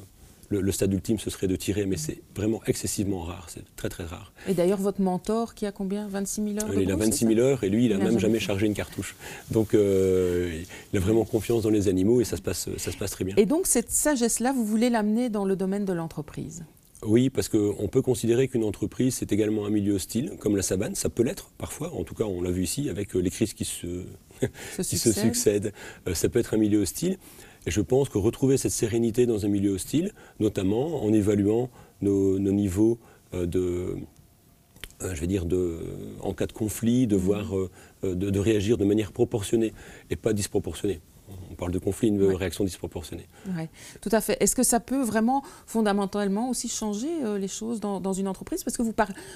le, 0.50 0.72
stade 0.72 0.94
ultime, 0.94 1.20
ce 1.20 1.29
serait 1.29 1.48
de 1.48 1.56
tirer, 1.56 1.86
mais 1.86 1.98
c'est 1.98 2.22
vraiment 2.36 2.62
excessivement 2.65 3.22
rare, 3.22 3.48
c'est 3.50 3.63
très 3.75 3.89
très 3.89 4.06
rare. 4.06 4.34
Et 4.48 4.53
d'ailleurs, 4.53 4.79
votre 4.79 5.01
mentor, 5.01 5.53
qui 5.53 5.65
a 5.65 5.72
combien? 5.72 6.08
26 6.08 6.53
000 6.56 6.65
heures 6.65 6.82
Il 6.82 6.91
a 6.91 6.96
26 6.96 7.27
000 7.27 7.39
heures 7.39 7.63
et 7.63 7.70
lui, 7.70 7.86
il 7.86 7.91
n'a 7.91 8.03
même 8.03 8.20
jamais 8.20 8.39
chargé 8.39 8.65
une 8.65 8.74
cartouche. 8.74 9.15
Donc, 9.51 9.74
euh, 9.74 10.62
il 10.92 10.98
a 10.98 11.00
vraiment 11.00 11.25
confiance 11.25 11.64
dans 11.64 11.70
les 11.70 11.88
animaux 11.88 12.22
et 12.22 12.25
ça 12.25 12.38
se 12.38 12.42
passe, 12.42 12.70
ça 12.77 12.92
se 12.92 12.98
passe 12.98 13.12
très 13.12 13.25
bien. 13.25 13.35
Et 13.38 13.46
donc, 13.46 13.68
cette 13.68 13.92
sagesse-là, 13.92 14.51
vous 14.51 14.66
voulez 14.66 14.90
l'amener 14.90 15.29
dans 15.29 15.46
le 15.46 15.55
domaine 15.55 15.85
de 15.85 15.94
l'entreprise? 15.94 16.64
Oui, 17.05 17.29
parce 17.29 17.48
qu'on 17.48 17.88
peut 17.88 18.01
considérer 18.01 18.50
qu'une 18.50 18.66
entreprise, 18.66 19.16
c'est 19.16 19.31
également 19.31 19.66
un 19.66 19.70
milieu 19.70 19.94
hostile, 19.94 20.33
comme 20.40 20.57
la 20.57 20.62
savane, 20.62 20.96
ça 20.96 21.09
peut 21.09 21.24
l'être 21.24 21.50
parfois, 21.57 21.94
en 21.94 22.03
tout 22.03 22.14
cas 22.14 22.25
on 22.25 22.42
l'a 22.42 22.51
vu 22.51 22.64
ici 22.64 22.90
avec 22.90 23.16
euh, 23.16 23.20
les 23.20 23.29
crises 23.29 23.53
qui 23.53 23.64
se, 23.64 24.03
qui 24.83 24.98
se 24.98 25.14
succèdent, 25.14 25.72
euh, 26.07 26.14
ça 26.14 26.27
peut 26.27 26.40
être 26.40 26.53
un 26.53 26.57
milieu 26.57 26.81
hostile. 26.81 27.18
Et 27.65 27.72
je 27.72 27.81
pense 27.81 28.09
que 28.09 28.17
retrouver 28.17 28.57
cette 28.57 28.72
sérénité 28.72 29.25
dans 29.25 29.45
un 29.45 29.50
milieu 29.50 29.72
hostile, 29.72 30.11
notamment 30.39 31.03
en 31.03 31.11
évaluant 31.13 31.69
nos, 32.01 32.39
niveaux 32.39 32.98
euh, 33.33 33.45
de, 33.45 33.98
euh, 35.01 35.15
je 35.15 35.22
vais 35.22 35.27
dire, 35.27 35.45
de, 35.45 35.79
en 36.22 36.33
cas 36.33 36.48
de 36.48 36.53
conflit, 36.53 37.07
de, 37.07 37.15
mmh. 37.15 37.19
voir, 37.19 37.57
euh, 37.57 37.69
de 38.03 38.39
réagir 38.39 38.77
de 38.77 38.85
manière 38.85 39.11
proportionnée 39.11 39.74
et 40.09 40.15
pas 40.15 40.33
disproportionnée 40.33 41.01
on 41.51 41.55
parle 41.55 41.72
de 41.72 41.79
conflit, 41.79 42.09
une 42.09 42.24
réaction 42.24 42.63
disproportionnée. 42.63 43.27
Oui, 43.48 43.63
tout 44.01 44.09
à 44.11 44.22
fait. 44.22 44.37
Est-ce 44.42 44.55
que 44.55 44.63
ça 44.63 44.79
peut 44.79 45.01
vraiment 45.01 45.44
fondamentalement 45.65 46.50
aussi 46.50 46.68
changer 46.70 47.09
euh, 47.24 47.37
les 47.37 47.48
choses 47.48 47.79
dans, 47.79 48.13
une 48.13 48.27
entreprise? 48.27 48.63
Parce 48.63 48.77
que 48.77 48.83
vous, 48.83 48.94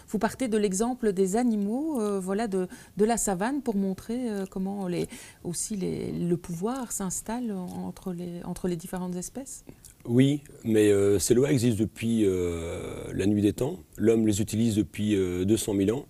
vous 0.07 0.19
partez 0.19 0.47
de 0.47 0.57
l'exemple 0.57 1.13
des 1.13 1.35
animaux, 1.35 2.01
euh, 2.01 2.19
voilà, 2.19 2.47
de, 2.47 2.67
de, 2.97 3.05
la 3.05 3.17
savane 3.17 3.61
pour 3.61 3.75
montrer 3.75 4.29
euh, 4.29 4.45
comment 4.49 4.87
les, 4.87 5.07
aussi 5.43 5.75
les, 5.75 6.11
le 6.11 6.37
pouvoir 6.37 6.91
s'installe 6.91 7.51
entre 7.51 8.13
les, 8.13 8.43
entre 8.43 8.67
les 8.67 8.75
différentes 8.75 9.15
espèces? 9.15 9.65
Oui, 10.05 10.41
mais 10.65 10.91
ces 11.17 11.33
lois 11.33 11.49
existent 11.49 11.81
depuis 11.81 12.25
la 12.25 13.25
nuit 13.25 13.41
des 13.41 13.53
temps. 13.53 13.79
L'homme 13.95 14.27
les 14.27 14.41
utilise 14.41 14.75
depuis 14.75 15.15
200 15.15 15.75
000 15.77 15.97
ans. 15.97 16.05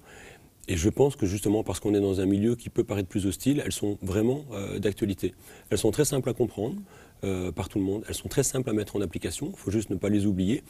Et 0.67 0.77
je 0.77 0.89
pense 0.89 1.15
que 1.15 1.25
justement 1.25 1.63
parce 1.63 1.79
qu'on 1.79 1.93
est 1.93 1.99
dans 1.99 2.21
un 2.21 2.25
milieu 2.25 2.55
qui 2.55 2.69
peut 2.69 2.83
paraître 2.83 3.09
plus 3.09 3.25
hostile, 3.25 3.61
elles 3.65 3.73
sont 3.73 3.97
vraiment 4.01 4.45
euh, 4.53 4.79
d'actualité. 4.79 5.33
Elles 5.69 5.77
sont 5.77 5.91
très 5.91 6.05
simples 6.05 6.29
à 6.29 6.33
comprendre 6.33 6.77
euh, 7.23 7.51
par 7.51 7.67
tout 7.67 7.79
le 7.79 7.85
monde, 7.85 8.03
elles 8.07 8.15
sont 8.15 8.29
très 8.29 8.43
simples 8.43 8.69
à 8.69 8.73
mettre 8.73 8.95
en 8.95 9.01
application, 9.01 9.51
il 9.53 9.57
faut 9.57 9.71
juste 9.71 9.89
ne 9.89 9.95
pas 9.95 10.09
les 10.09 10.25
oublier. 10.25 10.63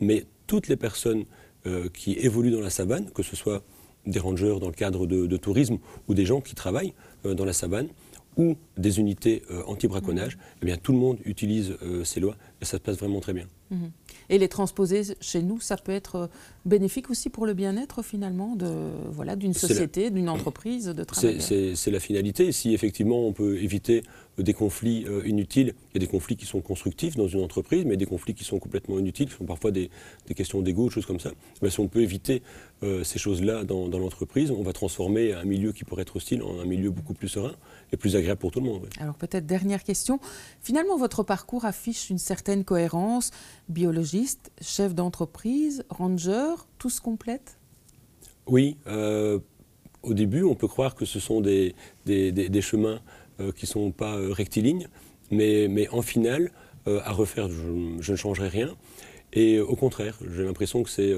Mais 0.00 0.24
toutes 0.46 0.68
les 0.68 0.76
personnes 0.76 1.24
euh, 1.66 1.88
qui 1.92 2.12
évoluent 2.12 2.50
dans 2.50 2.60
la 2.60 2.70
savane, 2.70 3.10
que 3.10 3.22
ce 3.22 3.36
soit 3.36 3.62
des 4.06 4.18
rangers 4.18 4.58
dans 4.60 4.68
le 4.68 4.74
cadre 4.74 5.06
de, 5.06 5.36
tourisme 5.36 5.78
ou 6.08 6.14
des 6.14 6.24
gens 6.24 6.40
qui 6.40 6.54
travaillent 6.54 6.94
dans 7.24 7.44
la 7.44 7.52
savane, 7.52 7.88
ou 8.38 8.56
des 8.76 8.98
unités 8.98 9.42
anti-braconnage, 9.66 10.38
eh 10.62 10.66
bien 10.66 10.76
tout 10.76 10.92
le 10.92 10.98
monde 10.98 11.18
utilise 11.24 11.76
ces 12.04 12.20
lois 12.20 12.36
et 12.60 12.64
ça 12.64 12.78
se 12.78 12.82
passe 12.82 12.96
vraiment 12.98 13.20
très 13.20 13.32
bien. 13.32 13.46
Mhm. 13.70 13.90
Et 14.30 14.38
les 14.38 14.48
transposer 14.48 15.02
chez 15.20 15.42
nous, 15.42 15.60
ça 15.60 15.76
peut 15.76 15.92
être 15.92 16.14
euh, 16.16 16.26
bénéfique 16.64 17.10
aussi 17.10 17.28
pour 17.28 17.46
le 17.46 17.54
bien-être 17.54 18.02
finalement 18.02 18.56
de 18.56 18.70
voilà 19.10 19.36
d'une 19.36 19.52
société, 19.52 20.10
d'une 20.10 20.28
entreprise, 20.28 20.86
de 20.86 21.04
travail. 21.04 21.40
C'est 21.40 21.90
la 21.90 22.00
finalité. 22.00 22.50
Si 22.52 22.72
effectivement 22.74 23.26
on 23.26 23.32
peut 23.32 23.58
éviter 23.58 24.02
des 24.38 24.54
conflits 24.54 25.04
euh, 25.06 25.26
inutiles, 25.26 25.74
il 25.90 26.00
y 26.00 26.04
a 26.04 26.06
des 26.06 26.10
conflits 26.10 26.36
qui 26.36 26.46
sont 26.46 26.60
constructifs 26.60 27.16
dans 27.16 27.28
une 27.28 27.40
entreprise, 27.40 27.84
mais 27.84 27.96
des 27.96 28.06
conflits 28.06 28.34
qui 28.34 28.44
sont 28.44 28.58
complètement 28.58 28.98
inutiles, 28.98 29.28
qui 29.28 29.34
sont 29.34 29.44
parfois 29.44 29.70
des, 29.70 29.90
questions 30.34 30.62
d'ego, 30.62 30.88
des 30.88 30.94
choses 30.94 31.06
comme 31.06 31.20
ça. 31.20 31.32
Mais 31.60 31.70
si 31.70 31.80
on 31.80 31.88
peut 31.88 32.02
éviter 32.02 32.42
euh, 32.82 33.04
ces 33.04 33.18
choses-là 33.18 33.64
dans, 33.64 33.88
l'entreprise, 33.88 34.50
on 34.50 34.62
va 34.62 34.72
transformer 34.72 35.32
un 35.32 35.44
milieu 35.44 35.72
qui 35.72 35.84
pourrait 35.84 36.02
être 36.02 36.16
hostile 36.16 36.42
en 36.42 36.60
un 36.60 36.64
milieu 36.64 36.90
beaucoup 36.90 37.14
plus 37.14 37.28
serein 37.28 37.54
et 37.92 37.96
plus 37.96 38.16
agréable 38.16 38.40
pour 38.40 38.50
tout 38.50 38.60
le 38.60 38.66
monde. 38.66 38.88
Alors 39.00 39.14
peut-être 39.14 39.46
dernière 39.46 39.82
question. 39.82 40.20
Finalement, 40.60 40.96
votre 40.96 41.22
parcours 41.22 41.64
affiche 41.64 42.10
une 42.10 42.18
certaine 42.18 42.64
cohérence. 42.64 43.30
Biologiste, 43.68 44.50
chef 44.60 44.94
d'entreprise, 44.94 45.84
ranger, 45.88 46.54
tout 46.78 46.90
se 46.90 47.00
complète? 47.00 47.58
Oui. 48.46 48.76
Euh, 48.86 49.38
au 50.02 50.14
début, 50.14 50.42
on 50.42 50.54
peut 50.54 50.68
croire 50.68 50.94
que 50.94 51.04
ce 51.04 51.20
sont 51.20 51.40
des, 51.40 51.74
des 52.06 52.62
chemins 52.62 53.00
euh, 53.40 53.52
qui 53.52 53.64
ne 53.64 53.68
sont 53.68 53.90
pas 53.90 54.16
euh, 54.16 54.32
rectilignes, 54.32 54.88
mais, 55.30 55.68
mais 55.68 55.88
en 55.88 56.02
finale, 56.02 56.50
à 57.04 57.12
refaire, 57.12 57.50
je, 57.50 58.12
ne 58.12 58.16
changerai 58.16 58.48
rien. 58.48 58.74
Et 59.34 59.60
au 59.60 59.76
contraire, 59.76 60.18
j'ai 60.34 60.42
l'impression 60.42 60.82
que 60.82 60.88
c'est 60.88 61.14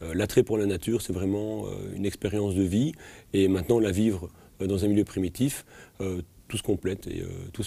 l'attrait 0.00 0.42
pour 0.42 0.58
la 0.58 0.66
nature, 0.66 1.00
c'est 1.00 1.12
vraiment 1.12 1.66
une 1.94 2.04
expérience 2.04 2.56
de 2.56 2.64
vie. 2.64 2.90
Et 3.32 3.46
maintenant, 3.46 3.78
la 3.78 3.92
vivre 3.92 4.30
dans 4.60 4.84
un 4.84 4.88
milieu 4.88 5.04
primitif, 5.04 5.64
tout 5.98 6.56
se 6.56 6.62
complète 6.62 7.06
et 7.06 7.24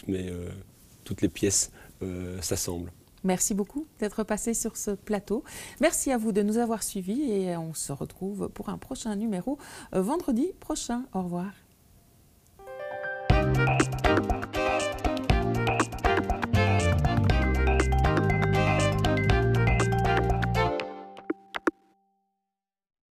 met, 0.08 0.32
toutes 1.04 1.22
les 1.22 1.30
pièces 1.30 1.72
s'assemblent. 2.42 2.92
Merci 3.24 3.54
beaucoup 3.54 3.88
d'être 4.00 4.24
passé 4.24 4.54
sur 4.54 4.76
ce 4.76 4.92
plateau. 4.92 5.46
Merci 5.80 6.12
à 6.12 6.18
vous 6.18 6.34
de 6.34 6.42
nous 6.42 6.58
avoir 6.58 6.84
suivis 6.84 7.32
et 7.32 7.56
on 7.56 7.74
se 7.74 7.94
retrouve 7.94 8.50
pour 8.50 8.68
un 8.68 8.78
prochain 8.78 9.16
numéro 9.16 9.58
vendredi 9.94 10.48
prochain. 10.60 11.06
Au 11.14 11.22
revoir. 11.22 11.52